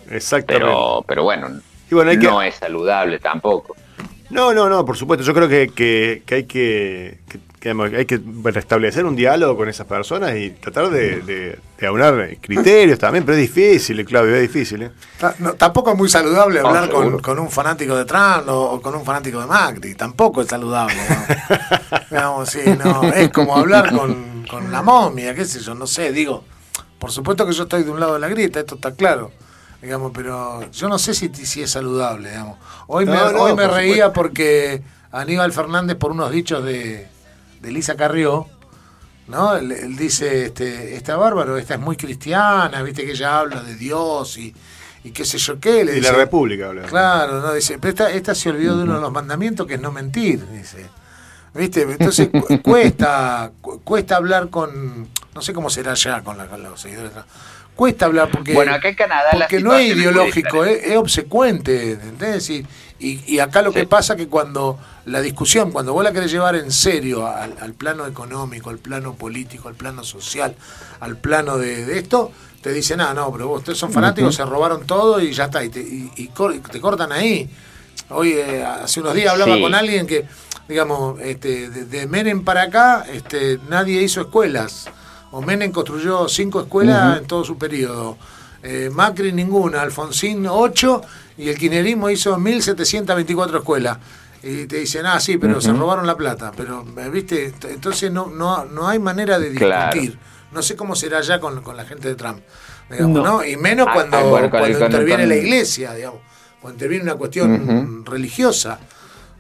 Exactamente. 0.10 0.66
Pero, 0.66 1.04
pero 1.06 1.24
bueno, 1.24 1.50
no 1.92 2.42
es 2.42 2.56
saludable 2.56 3.20
tampoco. 3.20 3.76
No, 4.30 4.54
no, 4.54 4.70
no, 4.70 4.86
por 4.86 4.96
supuesto. 4.96 5.26
Yo 5.26 5.34
creo 5.34 5.50
que, 5.50 5.72
que, 5.76 6.36
hay 6.36 6.46
que, 6.46 7.20
hay 7.70 8.06
que 8.06 8.20
restablecer 8.44 9.06
un 9.06 9.16
diálogo 9.16 9.56
con 9.56 9.70
esas 9.70 9.88
personas 9.88 10.36
y 10.36 10.52
tratar 10.52 10.90
de, 10.90 11.60
aunar 11.88 12.38
criterios 12.42 13.00
también, 13.00 13.26
pero 13.26 13.38
es 13.38 13.42
difícil, 13.42 14.04
Claudio, 14.06 14.36
es 14.36 14.42
difícil. 14.42 14.84
¿eh? 14.84 14.92
tampoco 15.58 15.92
es 15.92 15.98
muy 15.98 16.10
saludable 16.10 16.60
hablar 16.60 16.90
con, 16.90 17.40
un 17.40 17.50
fanático 17.50 17.96
de 17.96 18.06
Trump 18.06 18.48
o, 18.48 18.82
con 18.82 18.96
un 18.96 19.06
fanático 19.06 19.40
de 19.40 19.48
Macri, 19.48 19.96
tampoco 19.96 20.42
es 20.42 20.48
saludable. 20.48 20.96
es 23.16 23.30
como 23.30 23.56
hablar 23.56 23.96
con, 23.96 24.46
con 24.50 24.72
la 24.72 24.82
momia, 24.82 25.34
qué 25.34 25.46
sé 25.46 25.60
yo, 25.60 25.76
no 25.76 25.88
sé, 25.88 26.12
digo, 26.12 26.44
por 27.00 27.12
supuesto 27.12 27.46
que 27.46 27.54
yo 27.54 27.64
estoy 27.64 27.84
de 27.84 27.92
un 27.92 28.00
lado 28.00 28.14
de 28.14 28.20
la 28.20 28.30
grieta, 28.30 28.60
esto 28.60 28.76
está 28.76 28.94
claro 28.94 29.32
digamos, 29.82 30.14
pero 30.16 30.72
yo 30.72 30.88
no 30.88 30.98
sé 30.98 31.14
si, 31.14 31.28
si 31.36 31.62
es 31.62 31.72
saludable, 31.72 32.30
digamos. 32.30 32.58
Hoy 32.88 33.06
me, 33.06 33.18
hoy 33.18 33.54
me 33.54 33.68
reía 33.68 34.14
porque 34.14 34.82
Aníbal 35.12 35.52
Fernández, 35.52 35.98
por 35.98 36.12
unos 36.12 36.32
dichos 36.32 36.64
de, 36.64 37.10
de 37.64 37.72
Lisa 37.72 37.96
Carrió, 37.96 38.48
¿no? 39.28 39.56
Él, 39.56 39.96
dice, 39.96 40.46
este, 40.46 40.96
está 40.96 41.16
bárbaro, 41.16 41.58
esta 41.58 41.76
es 41.76 41.80
muy 41.80 41.96
cristiana, 41.96 42.84
viste 42.84 43.06
que 43.06 43.12
ella 43.12 43.40
habla 43.40 43.64
de 43.64 43.76
Dios 43.76 44.38
y, 44.38 44.54
y 45.06 45.12
qué 45.12 45.24
sé 45.24 45.38
yo 45.38 45.60
qué. 45.60 45.86
Le 45.86 45.98
y 45.98 46.02
la 46.02 46.12
República 46.12 46.68
habla. 46.68 46.84
Claro, 46.84 47.40
no, 47.40 47.54
dice, 47.54 47.80
pero 47.80 47.90
esta, 47.92 48.12
esta 48.12 48.36
se 48.36 48.50
olvidó 48.50 48.78
de 48.78 48.84
uno 48.84 48.96
de 48.96 49.02
los 49.02 49.12
mandamientos 49.12 49.66
que 49.66 49.76
es 49.76 49.82
no 49.82 49.92
mentir, 49.92 50.46
dice. 50.50 50.86
¿Viste? 51.54 51.84
Entonces 51.84 52.30
cuesta, 52.64 53.52
cuesta 53.84 54.16
hablar 54.18 54.50
con, 54.50 55.08
no 55.34 55.42
sé 55.42 55.54
cómo 55.54 55.70
será 55.70 55.94
ya 55.94 56.22
con, 56.22 56.38
la, 56.38 56.48
con 56.48 56.62
los 56.64 56.82
seguidores, 56.82 57.12
cuesta 57.76 58.06
hablar 58.06 58.30
porque, 58.32 58.54
bueno, 58.54 58.74
acá 58.74 58.90
en 58.90 58.96
Canadá 58.96 59.30
porque 59.32 59.60
no 59.60 59.74
es 59.74 59.96
ideológico, 59.96 60.64
es, 60.66 60.96
obsecuente, 60.96 61.92
¿entendés? 61.92 62.50
Y, 62.50 62.66
y, 63.00 63.40
acá 63.40 63.62
lo 63.62 63.74
que 63.74 63.86
pasa 63.86 64.16
que 64.16 64.28
cuando 64.28 64.80
la 65.06 65.20
discusión, 65.22 65.72
cuando 65.72 65.92
vos 65.92 66.04
la 66.04 66.14
querés 66.14 66.32
llevar 66.32 66.56
en 66.56 66.72
serio 66.72 67.28
al, 67.28 67.74
plano 67.74 68.08
económico, 68.08 68.70
al 68.70 68.78
plano 68.78 69.16
político, 69.16 69.68
al 69.68 69.76
plano 69.76 70.04
social, 70.04 70.56
al 71.02 71.18
plano 71.18 71.58
de, 71.58 71.98
esto, 71.98 72.32
te 72.62 72.72
dicen, 72.72 73.02
ah, 73.02 73.14
no, 73.14 73.30
pero 73.32 73.50
vos, 73.50 73.60
ustedes 73.60 73.78
son 73.78 73.92
fanáticos, 73.92 74.36
se 74.36 74.46
robaron 74.46 74.86
todo 74.86 75.20
y 75.20 75.34
ya 75.34 75.46
está, 75.46 75.64
y 75.66 75.70
te, 75.70 75.82
y, 75.82 76.32
te 76.72 76.80
cortan 76.80 77.12
ahí. 77.12 77.50
Hoy, 78.10 78.34
eh, 78.34 78.64
hace 78.64 79.02
unos 79.02 79.14
días 79.16 79.34
hablaba 79.34 79.60
con 79.60 79.76
alguien 79.76 80.08
que, 80.08 80.26
digamos, 80.70 81.20
este, 81.20 81.70
de, 81.70 81.86
de 81.86 82.08
Menem 82.08 82.46
para 82.46 82.64
acá, 82.64 83.06
este, 83.12 83.60
nadie 83.68 84.02
hizo 84.02 84.22
escuelas 84.22 84.90
Menem 85.42 85.72
construyó 85.72 86.28
cinco 86.30 86.62
escuelas 86.62 87.20
en 87.20 87.26
todo 87.26 87.44
su 87.44 87.58
periodo. 87.58 88.18
Eh, 88.62 88.90
Macri 88.92 89.34
ninguna, 89.34 89.82
Alfonsín 89.82 90.46
ocho 90.48 91.02
y 91.38 91.50
el 91.50 91.58
kirchnerismo 91.58 92.10
hizo 92.10 92.38
1724 92.38 93.58
escuelas. 93.58 93.98
Y 94.42 94.68
te 94.68 94.78
dicen, 94.78 95.06
ah, 95.06 95.20
sí, 95.20 95.38
pero 95.38 95.62
se 95.62 95.72
robaron 95.72 96.06
la 96.06 96.16
plata. 96.16 96.52
Pero, 96.56 96.86
eh, 96.98 97.10
¿viste? 97.10 97.54
Entonces 97.64 98.12
no, 98.12 98.28
no, 98.28 98.66
no 98.66 98.88
hay 98.88 99.00
manera 99.00 99.40
de 99.40 99.50
discutir. 99.50 100.18
No 100.52 100.62
sé 100.62 100.76
cómo 100.76 100.96
será 100.96 101.22
ya 101.22 101.40
con, 101.40 101.64
la 101.76 101.86
gente 101.86 102.10
de 102.10 102.16
Trump. 102.16 102.40
no. 103.00 103.44
Y 103.44 103.58
menos 103.58 103.88
cuando, 103.92 104.18
ah, 104.18 104.50
cuando 104.50 104.86
interviene 104.86 105.26
la 105.26 105.36
iglesia, 105.36 105.94
digamos. 105.94 106.20
Cuando 106.62 106.76
interviene 106.76 107.04
una 107.04 107.16
cuestión 107.16 108.06
religiosa. 108.06 108.80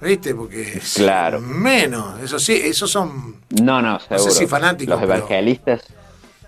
¿Viste? 0.03 0.35
Porque 0.35 0.81
claro. 0.95 1.39
menos, 1.39 2.19
eso 2.21 2.37
sí, 2.37 2.53
esos 2.53 2.91
son 2.91 3.37
No, 3.61 3.81
no, 3.81 3.99
seguro. 3.99 4.17
No 4.17 4.19
sé 4.19 4.31
si 4.31 4.47
fanáticos, 4.47 4.95
los 4.95 5.03
evangelistas 5.03 5.83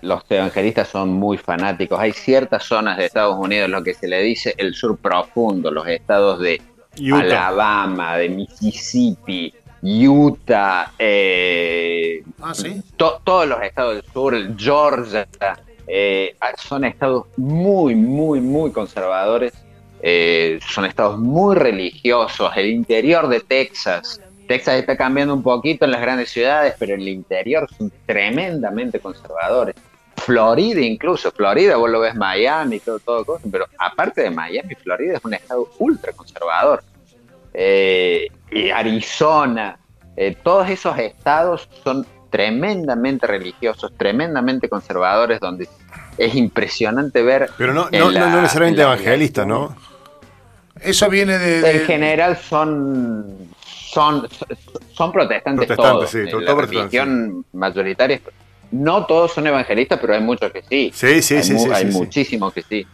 los 0.02 0.22
evangelistas 0.28 0.88
son 0.88 1.12
muy 1.12 1.38
fanáticos. 1.38 1.98
Hay 1.98 2.12
ciertas 2.12 2.62
zonas 2.64 2.98
de 2.98 3.06
Estados 3.06 3.36
Unidos, 3.38 3.68
lo 3.70 3.82
que 3.82 3.94
se 3.94 4.06
le 4.06 4.22
dice 4.22 4.54
el 4.56 4.74
sur 4.74 4.96
profundo, 4.98 5.70
los 5.70 5.88
estados 5.88 6.40
de 6.40 6.60
Alabama, 7.12 8.16
de 8.16 8.28
Mississippi, 8.28 9.52
Utah, 9.82 10.92
eh, 10.98 12.22
ah, 12.40 12.54
¿sí? 12.54 12.82
todos 12.96 13.46
los 13.46 13.60
estados 13.62 13.94
del 13.96 14.04
sur, 14.12 14.56
Georgia, 14.56 15.26
eh, 15.86 16.36
son 16.58 16.84
estados 16.84 17.26
muy, 17.36 17.94
muy, 17.94 18.40
muy 18.40 18.70
conservadores 18.72 19.52
eh, 20.08 20.60
son 20.64 20.84
estados 20.84 21.18
muy 21.18 21.56
religiosos. 21.56 22.52
El 22.54 22.66
interior 22.66 23.26
de 23.26 23.40
Texas, 23.40 24.20
Texas 24.46 24.76
está 24.76 24.96
cambiando 24.96 25.34
un 25.34 25.42
poquito 25.42 25.84
en 25.84 25.90
las 25.90 26.00
grandes 26.00 26.30
ciudades, 26.30 26.76
pero 26.78 26.94
en 26.94 27.00
el 27.00 27.08
interior 27.08 27.68
son 27.76 27.90
tremendamente 28.06 29.00
conservadores. 29.00 29.74
Florida 30.16 30.80
incluso, 30.80 31.32
Florida, 31.32 31.74
vos 31.74 31.90
lo 31.90 31.98
ves 31.98 32.14
Miami, 32.14 32.78
todo, 32.78 33.00
todo, 33.00 33.40
pero 33.50 33.66
aparte 33.78 34.22
de 34.22 34.30
Miami, 34.30 34.76
Florida 34.76 35.16
es 35.16 35.24
un 35.24 35.34
estado 35.34 35.68
ultra 35.80 36.12
conservador. 36.12 36.84
Eh, 37.52 38.28
y 38.52 38.70
Arizona, 38.70 39.76
eh, 40.16 40.36
todos 40.40 40.70
esos 40.70 40.96
estados 41.00 41.68
son 41.82 42.06
tremendamente 42.30 43.26
religiosos, 43.26 43.92
tremendamente 43.96 44.68
conservadores, 44.68 45.40
donde 45.40 45.68
es 46.16 46.34
impresionante 46.36 47.22
ver. 47.22 47.50
Pero 47.58 47.74
no, 47.74 47.88
no, 47.90 48.12
no, 48.12 48.40
necesariamente 48.40 48.82
evangelistas, 48.82 49.44
¿no? 49.48 49.74
Eso 50.80 51.08
viene 51.08 51.38
de, 51.38 51.76
En 51.76 51.86
general 51.86 52.36
son 52.36 53.46
son, 53.96 54.28
son 54.92 55.10
protestantes, 55.10 55.68
todos. 55.74 56.10
Sí, 56.10 56.24
la 56.30 56.54
religión 56.54 57.46
mayoritaria. 57.52 58.20
No 58.70 59.06
todos 59.06 59.32
son 59.32 59.46
evangelistas, 59.46 59.98
pero 59.98 60.14
hay 60.14 60.20
muchos 60.20 60.52
que 60.52 60.62
sí. 60.62 60.90
Sí, 60.92 61.22
sí, 61.22 61.36
hay 61.36 61.42
sí, 61.42 61.58
sí, 61.58 61.70
Hay 61.72 61.86
muchísimos 61.86 62.52
que 62.52 62.62
sí. 62.62 62.86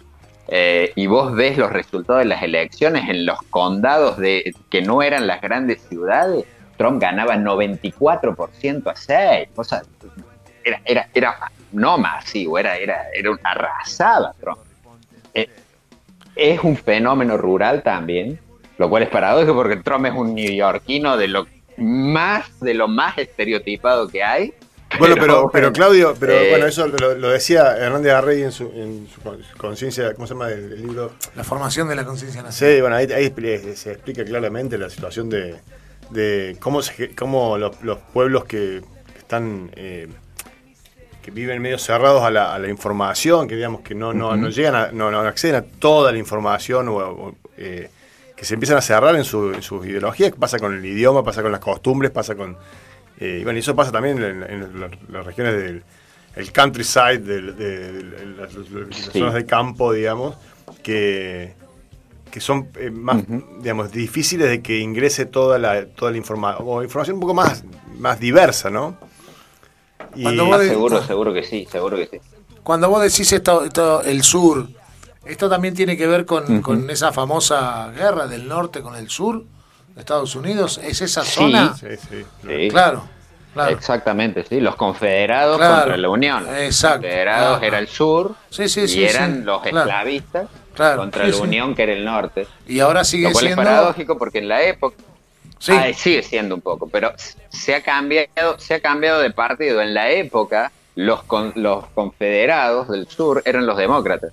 Eh, 0.47 0.93
y 0.95 1.07
vos 1.09 1.35
ves 1.35 1.59
los 1.59 1.73
resultados 1.73 2.21
de 2.21 2.27
las 2.27 2.43
elecciones 2.43 3.09
en 3.09 3.27
los 3.27 3.41
condados 3.51 4.17
de 4.19 4.55
que 4.71 4.83
no 4.83 5.03
eran 5.03 5.27
las 5.27 5.41
grandes 5.41 5.83
ciudades. 5.89 6.45
Trump 6.77 7.01
ganaba 7.01 7.37
94% 7.37 8.87
a 8.89 8.95
6. 8.95 9.49
O 9.57 9.65
sea, 9.65 9.83
era, 10.63 10.81
era, 10.85 11.09
era 11.15 11.37
no 11.73 11.99
masivo, 11.99 12.59
era, 12.59 12.77
era, 12.77 13.07
era 13.13 13.31
una 13.31 13.51
arrasada 13.51 14.35
Trump. 14.41 14.59
Eh, 15.35 15.49
es 16.37 16.61
un 16.63 16.77
fenómeno 16.77 17.37
rural 17.37 17.83
también, 17.83 18.39
lo 18.79 18.89
cual 18.89 19.03
es 19.03 19.09
paradójico 19.09 19.55
porque 19.55 19.77
Trump 19.77 20.07
es 20.07 20.15
un 20.15 20.35
neoyorquino 20.35 21.17
de 21.17 21.29
lo 21.29 21.47
más, 21.77 22.61
de 22.61 22.75
lo 22.75 22.89
más 22.89 23.19
estereotipado 23.19 24.09
que 24.09 24.23
hay. 24.23 24.55
Bueno, 24.99 25.15
pero, 25.19 25.51
pero 25.51 25.73
Claudio, 25.73 26.15
pero 26.19 26.35
eh, 26.35 26.51
bueno, 26.51 26.67
eso 26.67 26.87
lo, 26.87 27.31
decía 27.31 27.77
Hernández 27.79 28.13
Arrey 28.13 28.43
en 28.43 28.53
su, 28.53 28.65
en 28.75 29.09
su 29.09 29.57
conciencia, 29.57 30.13
¿cómo 30.15 30.27
se 30.27 30.35
llama 30.35 30.51
el, 30.51 30.83
libro? 30.83 31.13
La 31.35 31.45
formación 31.45 31.89
de 31.89 31.97
la 31.97 32.05
conciencia 32.05 32.43
nacional. 32.43 32.75
Sí, 32.75 32.81
bueno, 32.81 32.97
ahí, 32.97 33.33
se 33.75 33.93
explica 33.93 34.23
claramente 34.25 34.77
la 34.77 34.91
situación 34.91 35.31
de, 35.31 35.57
de 36.11 36.57
cómo, 36.61 36.83
se, 36.83 37.15
cómo 37.15 37.57
los, 37.57 37.75
pueblos 38.13 38.45
que 38.45 38.83
están 39.17 39.71
eh, 39.77 40.09
que 41.23 41.31
viven 41.31 41.63
medio 41.63 41.79
cerrados 41.79 42.23
a 42.23 42.31
la, 42.31 42.53
a 42.55 42.59
la 42.59 42.69
información, 42.69 43.47
que 43.47 43.55
digamos 43.55 43.81
que 43.83 43.95
no, 43.95 44.13
no, 44.13 44.37
no 44.37 44.49
llegan 44.49 44.75
a, 44.75 44.93
no, 44.93 45.11
no, 45.11 45.21
acceden 45.21 45.55
a 45.55 45.63
toda 45.63 46.11
la 46.11 46.19
información 46.19 46.89
o, 46.89 47.35
eh, 47.57 47.89
que 48.37 48.45
se 48.45 48.55
empiezan 48.55 48.77
a 48.79 48.83
cerrar 48.83 49.15
en, 49.15 49.25
su, 49.25 49.53
en 49.53 49.63
sus 49.63 49.87
ideologías, 49.87 50.33
pasa 50.33 50.59
con 50.59 50.75
el 50.75 50.85
idioma, 50.85 51.23
pasa 51.23 51.43
con 51.43 51.53
las 51.53 51.61
costumbres, 51.61 52.11
pasa 52.11 52.35
con... 52.35 52.57
Eh, 53.21 53.39
y 53.41 53.45
bueno, 53.45 53.59
eso 53.61 53.77
pasa 53.77 53.93
también 53.93 54.21
en, 54.21 54.81
las 55.09 55.25
regiones 55.25 55.55
del 55.55 55.85
el 56.35 56.51
countryside, 56.51 57.19
de, 57.19 57.43
las, 58.39 58.53
zonas 59.13 59.35
de 59.35 59.45
campo, 59.45 59.93
digamos, 59.93 60.35
que, 60.83 61.53
que 62.31 62.41
son 62.41 62.69
eh, 62.77 62.91
más, 62.91 63.23
digamos, 63.61 63.93
difíciles 63.93 64.49
de 64.49 64.63
que 64.63 64.79
ingrese 64.79 65.27
toda 65.27 65.59
la, 65.59 65.85
toda 65.87 66.11
la 66.11 66.17
información, 66.17 66.67
o 66.67 66.83
información 66.83 67.17
un 67.17 67.21
poco 67.21 67.35
más, 67.35 67.65
más 67.99 68.19
diversa, 68.19 68.71
¿no? 68.71 68.97
Ah, 70.15 70.59
seguro, 70.59 71.03
seguro 71.03 71.33
que 71.33 71.43
sí, 71.43 71.67
seguro 71.71 71.97
que 71.97 72.07
sí. 72.07 72.21
Cuando 72.63 72.89
vos 72.89 73.03
decís 73.03 73.33
esto, 73.33 74.03
el 74.03 74.23
sur, 74.23 74.69
¿esto 75.25 75.49
también 75.49 75.75
tiene 75.75 75.97
que 75.97 76.07
ver 76.07 76.25
con, 76.27 76.89
esa 76.91 77.13
famosa 77.13 77.91
guerra 77.95 78.27
del 78.27 78.47
norte 78.47 78.83
con 78.83 78.95
el 78.95 79.11
sur 79.11 79.45
de 79.95 80.01
Estados 80.01 80.37
Unidos? 80.37 80.79
¿Es 80.79 81.01
esa 81.01 81.25
zona? 81.25 81.75
Sí, 81.77 81.87
sí, 81.97 82.69
Claro. 82.71 83.05
Exactamente, 83.69 84.45
sí, 84.49 84.61
los 84.61 84.77
confederados 84.77 85.59
contra 85.59 85.97
la 85.97 86.09
Unión. 86.09 86.47
Exacto. 86.57 87.03
Los 87.03 87.11
confederados 87.11 87.63
era 87.63 87.79
el 87.79 87.89
sur 87.89 88.35
sí, 88.49 88.69
sí, 88.69 88.87
y 88.87 89.05
eran 89.05 89.45
los 89.45 89.65
esclavistas 89.67 90.49
contra 90.75 91.27
la 91.27 91.37
Unión 91.37 91.75
que 91.75 91.83
era 91.83 91.93
el 91.93 92.05
norte. 92.05 92.47
Y 92.67 92.81
ahora 92.81 93.05
sigue 93.05 93.27
Lo 93.27 93.33
cual 93.33 93.45
siendo... 93.45 93.63
es 93.63 93.69
paradójico 93.69 94.17
porque 94.17 94.39
en 94.39 94.49
la 94.49 94.63
época 94.63 94.97
Sí. 95.63 95.95
sigue 95.95 96.23
siendo 96.25 96.57
un 96.57 96.61
poco, 96.61 96.89
pero 96.89 97.13
se 97.49 97.75
ha 97.77 97.83
cambiado, 97.83 98.59
se 98.59 98.75
ha 98.75 98.81
cambiado 98.81 99.21
de 99.21 99.31
partido. 99.31 99.81
En 99.81 99.95
la 99.95 100.11
época, 100.11 100.73
los, 100.97 101.21
los 101.55 101.87
confederados 101.95 102.89
del 102.89 103.07
sur 103.09 103.43
eran 103.45 103.65
los 103.67 103.77
demócratas 103.77 104.33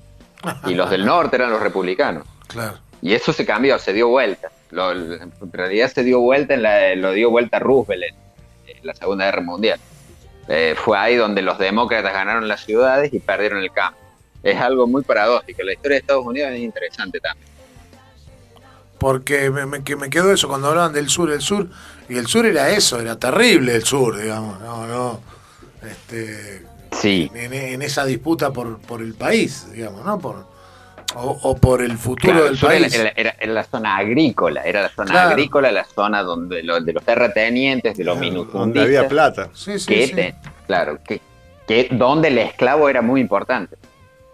y 0.66 0.74
los 0.74 0.90
del 0.90 1.06
norte 1.06 1.36
eran 1.36 1.52
los 1.52 1.62
republicanos. 1.62 2.26
Claro. 2.48 2.80
Y 3.02 3.14
eso 3.14 3.32
se 3.32 3.46
cambió, 3.46 3.78
se 3.78 3.94
dio 3.94 4.08
vuelta. 4.08 4.50
Lo- 4.72 4.92
en 4.92 5.32
realidad 5.52 5.92
se 5.94 6.04
dio 6.04 6.20
vuelta, 6.20 6.56
en 6.56 6.64
la, 6.64 6.96
lo 6.96 7.12
dio 7.12 7.30
vuelta 7.30 7.60
Roosevelt 7.60 8.04
en, 8.66 8.78
en 8.78 8.88
la 8.88 8.96
Segunda 8.96 9.26
Guerra 9.26 9.42
Mundial. 9.42 9.80
Eh, 10.48 10.74
fue 10.76 10.98
ahí 10.98 11.16
donde 11.16 11.44
los 11.44 11.60
demócratas 11.60 12.12
ganaron 12.12 12.48
las 12.48 12.66
ciudades 12.66 13.14
y 13.14 13.20
perdieron 13.20 13.60
el 13.60 13.72
campo. 13.72 14.00
Es 14.42 14.60
algo 14.60 14.88
muy 14.88 15.04
paradójico. 15.04 15.62
La 15.62 15.74
historia 15.74 15.96
de 15.98 16.00
Estados 16.02 16.26
Unidos 16.26 16.52
es 16.54 16.60
interesante 16.60 17.20
también. 17.20 17.49
Porque 19.00 19.50
me, 19.50 19.66
me- 19.66 19.84
que 19.84 19.96
me 19.96 20.10
quedó 20.10 20.32
eso 20.34 20.48
cuando 20.48 20.68
hablaban 20.68 20.92
del 20.94 21.10
sur, 21.10 21.32
el 21.32 21.42
sur, 21.42 21.68
y 22.10 22.18
el 22.18 22.28
sur 22.28 22.46
era 22.46 22.70
eso, 22.70 23.00
era 23.00 23.18
terrible 23.18 23.74
el 23.76 23.84
sur, 23.86 24.18
digamos, 24.20 24.60
no, 24.60 24.86
no, 24.88 25.20
este, 25.90 26.66
Sí, 26.92 27.32
en, 27.36 27.54
en 27.54 27.82
esa 27.84 28.04
disputa 28.04 28.52
por, 28.52 28.80
por 28.80 29.02
el 29.02 29.14
país, 29.14 29.68
digamos, 29.72 30.04
¿no? 30.04 30.20
Por, 30.20 30.46
o, 31.16 31.40
o 31.44 31.56
por 31.58 31.82
el 31.82 31.98
futuro 31.98 32.34
Claro, 32.34 32.44
del 32.46 32.54
el 32.54 32.58
sur 32.60 32.72
era, 32.72 32.80
país. 32.82 32.94
era- 32.96 33.14
era- 33.16 33.36
era 33.40 33.54
la 33.54 33.64
zona 33.64 33.98
agrícola, 33.98 34.64
era 34.64 34.82
la 34.82 34.90
zona 34.90 35.12
Claro. 35.12 35.30
agrícola, 35.30 35.72
la 35.72 35.86
zona 35.86 36.24
donde 36.24 36.62
lo- 36.64 36.82
de 36.82 36.92
los 36.94 37.04
terratenientes, 37.04 37.96
de 37.96 38.04
los 38.04 38.16
Donde 38.16 38.32
minifundistas, 38.32 38.84
había 38.84 39.08
plata. 39.08 39.50
Sí, 39.54 39.80
sí, 39.80 39.86
que 39.88 40.08
sí. 40.08 40.50
claro, 40.68 41.00
que, 41.08 41.22
que 41.68 41.88
donde 41.92 42.28
el 42.30 42.38
esclavo 42.40 42.90
era 42.90 43.02
muy 43.02 43.22
importante. 43.22 43.78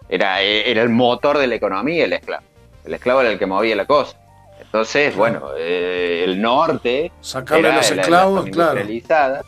Era, 0.08 0.40
era 0.40 0.82
el 0.82 0.88
motor 0.88 1.38
de 1.38 1.46
la 1.46 1.54
economía 1.56 2.04
el 2.04 2.12
esclavo. 2.14 2.42
El 2.84 2.94
esclavo 2.94 3.20
era 3.20 3.30
el 3.30 3.38
que 3.38 3.46
movía 3.46 3.76
la 3.76 3.84
cosa. 3.86 4.16
Entonces, 4.60 5.14
bueno, 5.16 5.50
eh, 5.56 6.22
el 6.24 6.40
norte 6.40 7.12
Sacarle 7.20 7.72
los 7.72 7.88
la- 7.90 7.96
la 7.96 8.02
esclavos, 8.02 8.44
claro. 8.46 8.70
industrializada. 8.80 9.42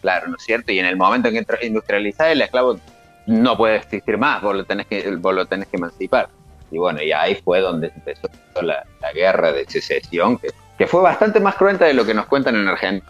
Claro, 0.00 0.28
¿no 0.28 0.36
es 0.36 0.42
cierto? 0.42 0.72
Y 0.72 0.78
en 0.78 0.86
el 0.86 0.96
momento 0.96 1.28
en 1.28 1.34
que 1.34 1.38
entra 1.40 1.58
industrializada, 1.62 2.32
el 2.32 2.42
esclavo 2.42 2.78
no 3.26 3.56
puede 3.56 3.76
existir 3.76 4.16
más, 4.16 4.40
vos 4.42 4.56
lo 4.56 4.64
tenés 4.64 4.86
que, 4.86 5.14
vos 5.16 5.34
lo 5.34 5.44
tenés 5.46 5.68
que 5.68 5.76
emancipar. 5.76 6.28
Y 6.70 6.78
bueno, 6.78 7.02
y 7.02 7.12
ahí 7.12 7.34
fue 7.34 7.60
donde 7.60 7.88
empezó 7.94 8.28
la, 8.62 8.84
la 9.00 9.12
guerra 9.12 9.52
de 9.52 9.66
secesión, 9.66 10.38
que, 10.38 10.48
que 10.78 10.86
fue 10.86 11.02
bastante 11.02 11.38
más 11.40 11.54
cruenta 11.56 11.84
de 11.84 11.94
lo 11.94 12.04
que 12.06 12.14
nos 12.14 12.26
cuentan 12.26 12.56
en 12.56 12.66
Argentina. 12.68 13.06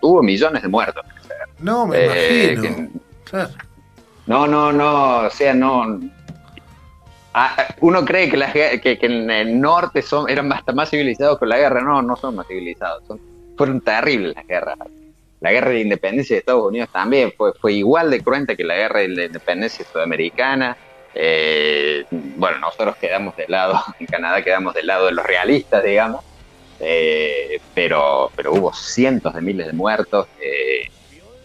Hubo 0.00 0.22
millones 0.22 0.62
de 0.62 0.68
muertos. 0.68 1.04
No, 1.58 1.86
me 1.86 1.98
Eh, 1.98 2.52
imagino. 2.54 2.62
que- 2.76 2.88
Claro. 3.30 3.50
no, 4.26 4.46
no, 4.48 4.72
no, 4.72 5.18
o 5.26 5.30
sea, 5.30 5.54
no. 5.54 6.00
Ah, 7.32 7.74
uno 7.80 8.04
cree 8.04 8.28
que, 8.28 8.36
las 8.36 8.52
que, 8.52 8.80
que 8.80 9.06
en 9.06 9.30
el 9.30 9.60
norte 9.60 10.02
son, 10.02 10.28
eran 10.28 10.52
hasta 10.52 10.72
más 10.72 10.90
civilizados 10.90 11.38
con 11.38 11.48
la 11.48 11.58
guerra. 11.58 11.80
No, 11.80 12.02
no 12.02 12.16
son 12.16 12.36
más 12.36 12.46
civilizados. 12.46 13.04
Son, 13.06 13.20
fueron 13.56 13.80
terribles 13.80 14.34
las 14.34 14.46
guerras. 14.46 14.78
La 15.40 15.52
guerra 15.52 15.70
de 15.70 15.80
independencia 15.80 16.34
de 16.34 16.40
Estados 16.40 16.66
Unidos 16.66 16.90
también 16.92 17.32
fue, 17.36 17.52
fue 17.54 17.72
igual 17.72 18.10
de 18.10 18.20
cruenta 18.20 18.56
que 18.56 18.64
la 18.64 18.74
guerra 18.76 19.00
de 19.00 19.08
la 19.08 19.24
independencia 19.24 19.84
sudamericana. 19.90 20.76
Eh, 21.14 22.04
bueno, 22.10 22.58
nosotros 22.58 22.96
quedamos 22.96 23.36
del 23.36 23.50
lado, 23.50 23.80
en 23.98 24.06
Canadá 24.06 24.42
quedamos 24.42 24.74
del 24.74 24.86
lado 24.86 25.06
de 25.06 25.12
los 25.12 25.24
realistas, 25.24 25.82
digamos. 25.82 26.24
Eh, 26.80 27.60
pero, 27.74 28.30
pero 28.34 28.52
hubo 28.54 28.72
cientos 28.72 29.34
de 29.34 29.40
miles 29.40 29.66
de 29.66 29.72
muertos. 29.72 30.26
eh, 30.40 30.90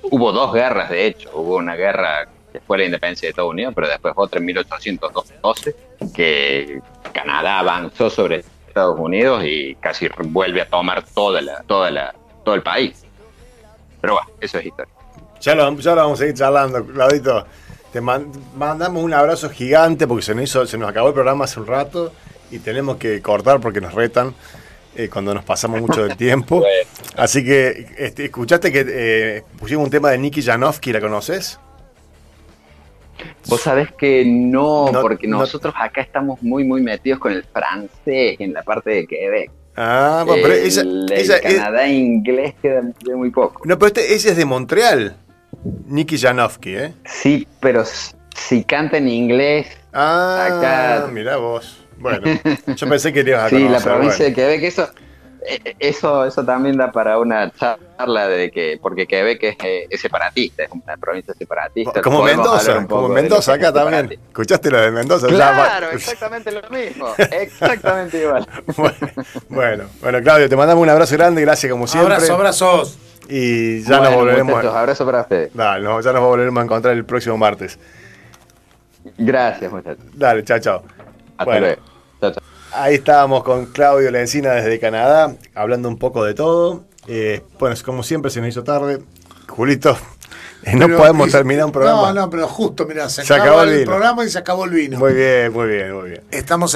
hubo 0.03 0.31
dos 0.31 0.53
guerras, 0.53 0.89
de 0.89 1.05
hecho. 1.07 1.29
Hubo 1.33 1.57
una 1.57 1.75
guerra 1.75 2.27
fue 2.65 2.77
la 2.77 2.85
independencia 2.85 3.27
de 3.27 3.29
Estados 3.31 3.51
Unidos, 3.51 3.73
pero 3.75 3.87
después 3.87 4.13
otra 4.17 4.39
en 4.39 4.45
1812, 4.45 5.75
que 6.13 6.79
Canadá 7.13 7.59
avanzó 7.59 8.09
sobre 8.09 8.43
Estados 8.67 8.99
Unidos 8.99 9.43
y 9.45 9.75
casi 9.75 10.07
vuelve 10.25 10.61
a 10.61 10.69
tomar 10.69 11.03
toda 11.03 11.41
la, 11.41 11.61
toda 11.63 11.91
la, 11.91 12.13
todo 12.43 12.55
el 12.55 12.61
país. 12.63 13.03
Pero 14.01 14.13
bueno, 14.13 14.29
eso 14.41 14.59
es 14.59 14.65
historia. 14.65 14.93
Ya 15.41 15.55
lo, 15.55 15.75
ya 15.79 15.91
lo 15.95 16.01
vamos 16.01 16.19
a 16.19 16.21
seguir 16.23 16.35
charlando, 16.35 16.85
Claudito. 16.85 17.45
Te 17.91 18.01
man- 18.01 18.31
mandamos 18.57 19.03
un 19.03 19.13
abrazo 19.13 19.49
gigante 19.49 20.05
porque 20.07 20.23
se 20.23 20.35
nos, 20.35 20.43
hizo, 20.43 20.65
se 20.65 20.77
nos 20.77 20.89
acabó 20.89 21.07
el 21.09 21.13
programa 21.13 21.45
hace 21.45 21.59
un 21.59 21.67
rato 21.67 22.11
y 22.51 22.59
tenemos 22.59 22.97
que 22.97 23.21
cortar 23.21 23.59
porque 23.61 23.79
nos 23.79 23.93
retan 23.93 24.33
eh, 24.97 25.09
cuando 25.09 25.33
nos 25.33 25.43
pasamos 25.45 25.79
mucho 25.81 26.03
del 26.05 26.17
tiempo. 26.17 26.63
Así 27.15 27.43
que, 27.45 27.87
este, 27.97 28.25
¿escuchaste 28.25 28.71
que 28.71 28.85
eh, 28.87 29.43
pusimos 29.57 29.85
un 29.85 29.89
tema 29.91 30.09
de 30.11 30.17
Nicky 30.17 30.41
Janowski? 30.41 30.91
¿La 30.91 30.99
conoces? 30.99 31.59
Vos 33.47 33.61
sabés 33.61 33.91
que 33.93 34.23
no, 34.25 34.91
No, 34.91 35.01
porque 35.01 35.27
no- 35.27 35.39
nosotros 35.39 35.73
acá 35.77 36.01
estamos 36.01 36.41
muy, 36.41 36.63
muy 36.63 36.81
metidos 36.81 37.19
con 37.19 37.31
el 37.31 37.43
francés 37.43 38.37
en 38.39 38.53
la 38.53 38.63
parte 38.63 38.89
de 38.91 39.07
Quebec. 39.07 39.51
Ah, 39.77 40.23
bueno, 40.25 40.41
pero 40.43 40.53
ella, 40.55 40.81
el, 40.81 41.05
el 41.11 41.19
es- 41.19 41.41
Canadá 41.41 41.87
inglés 41.87 42.55
queda 42.61 42.81
muy 43.15 43.29
poco. 43.29 43.61
No, 43.65 43.77
pero 43.77 43.87
este, 43.87 44.13
ese 44.13 44.29
es 44.31 44.37
de 44.37 44.45
Montreal. 44.45 45.17
Nicky 45.87 46.17
Janowski, 46.17 46.75
¿eh? 46.75 46.93
Sí, 47.05 47.47
pero 47.59 47.83
si 48.35 48.63
canta 48.63 48.97
en 48.97 49.07
inglés, 49.09 49.67
Ah, 49.93 50.47
Acá- 50.49 51.07
mirá 51.11 51.37
vos. 51.37 51.81
Bueno, 51.97 52.19
yo 52.75 52.89
pensé 52.89 53.13
que 53.13 53.21
ibas 53.21 53.45
a 53.45 53.49
sí, 53.49 53.55
conocer. 53.55 53.71
la 53.71 53.79
provincia 53.81 54.17
bueno. 54.25 54.29
de 54.29 54.33
Quebec, 54.35 54.63
eso, 54.63 54.89
eso, 55.79 56.25
eso 56.25 56.43
también 56.45 56.77
da 56.77 56.91
para 56.91 57.19
una 57.19 57.51
charla 57.51 58.27
de 58.27 58.51
que, 58.51 58.79
porque 58.81 59.05
Quebec 59.07 59.43
es, 59.43 59.55
eh, 59.63 59.87
es 59.89 60.01
separatista, 60.01 60.63
es 60.63 60.69
una 60.71 60.97
provincia 60.97 61.33
separatista. 61.33 62.01
Como 62.01 62.23
Mendoza, 62.23 62.85
como 62.87 63.09
Mendoza 63.09 63.53
acá 63.53 63.71
también. 63.71 64.19
¿Escuchaste 64.27 64.71
lo 64.71 64.79
de 64.81 64.91
Mendoza? 64.91 65.27
Claro, 65.27 65.91
exactamente 65.91 66.51
lo 66.51 66.61
mismo, 66.69 67.07
exactamente 67.17 68.21
igual. 68.21 68.47
bueno, 68.77 68.95
bueno, 69.49 69.83
bueno, 70.01 70.21
Claudio, 70.21 70.49
te 70.49 70.55
mandamos 70.55 70.81
un 70.83 70.89
abrazo 70.89 71.15
grande, 71.15 71.41
gracias 71.41 71.71
como 71.71 71.87
siempre. 71.87 72.13
Abrazo, 72.15 72.33
abrazos. 72.33 72.97
Y 73.27 73.81
ya 73.81 73.97
Bueno, 73.97 74.03
nos 74.03 74.13
volveremos. 74.15 74.55
muchachos, 74.55 74.75
abrazo 74.75 75.05
para 75.05 75.21
ustedes. 75.21 75.53
Dale, 75.53 75.83
no, 75.83 75.99
ya 75.99 76.13
nos 76.13 76.21
volveremos 76.21 76.61
a 76.61 76.63
encontrar 76.63 76.93
el 76.95 77.05
próximo 77.05 77.37
martes. 77.37 77.79
Gracias, 79.17 79.71
muchachos. 79.71 80.05
Dale, 80.13 80.43
chao, 80.43 80.59
chao. 80.59 80.83
Hasta 81.37 81.43
Bueno. 81.45 81.59
luego. 81.67 81.81
Chao, 82.21 82.31
chao. 82.31 82.54
Ahí 82.75 82.95
estábamos 82.95 83.43
con 83.43 83.67
Claudio 83.67 84.11
Lencina 84.11 84.51
desde 84.51 84.79
Canadá, 84.79 85.33
hablando 85.53 85.87
un 85.89 85.97
poco 85.97 86.23
de 86.23 86.33
todo. 86.33 86.83
Eh, 87.07 87.41
bueno, 87.59 87.75
como 87.85 88.03
siempre 88.03 88.31
se 88.31 88.39
nos 88.41 88.49
hizo 88.49 88.63
tarde. 88.63 88.99
Julito, 89.47 89.97
eh, 90.63 90.75
no 90.75 90.87
Pero- 90.87 90.97
podemos 90.97 91.31
terminar 91.31 91.65
un 91.65 91.71
programa. 91.71 92.11
No, 92.11 92.21
no, 92.21 92.29
pero 92.29 92.47
justo, 92.47 92.85
mira, 92.85 93.07
se, 93.09 93.23
Se 93.23 93.33
acabó, 93.33 93.59
acabó 93.59 93.63
el 93.63 93.79
el 93.79 93.85
programa 93.85 94.25
y 94.25 94.29
se 94.29 94.39
acabó 94.39 94.65
el 94.65 94.71
vino. 94.71 94.97
Muy 94.97 95.13
bien, 95.13 95.53
muy 95.53 95.67
bien, 95.67 95.93
muy 95.93 96.09
bien. 96.09 96.21
Estamos 96.31 96.73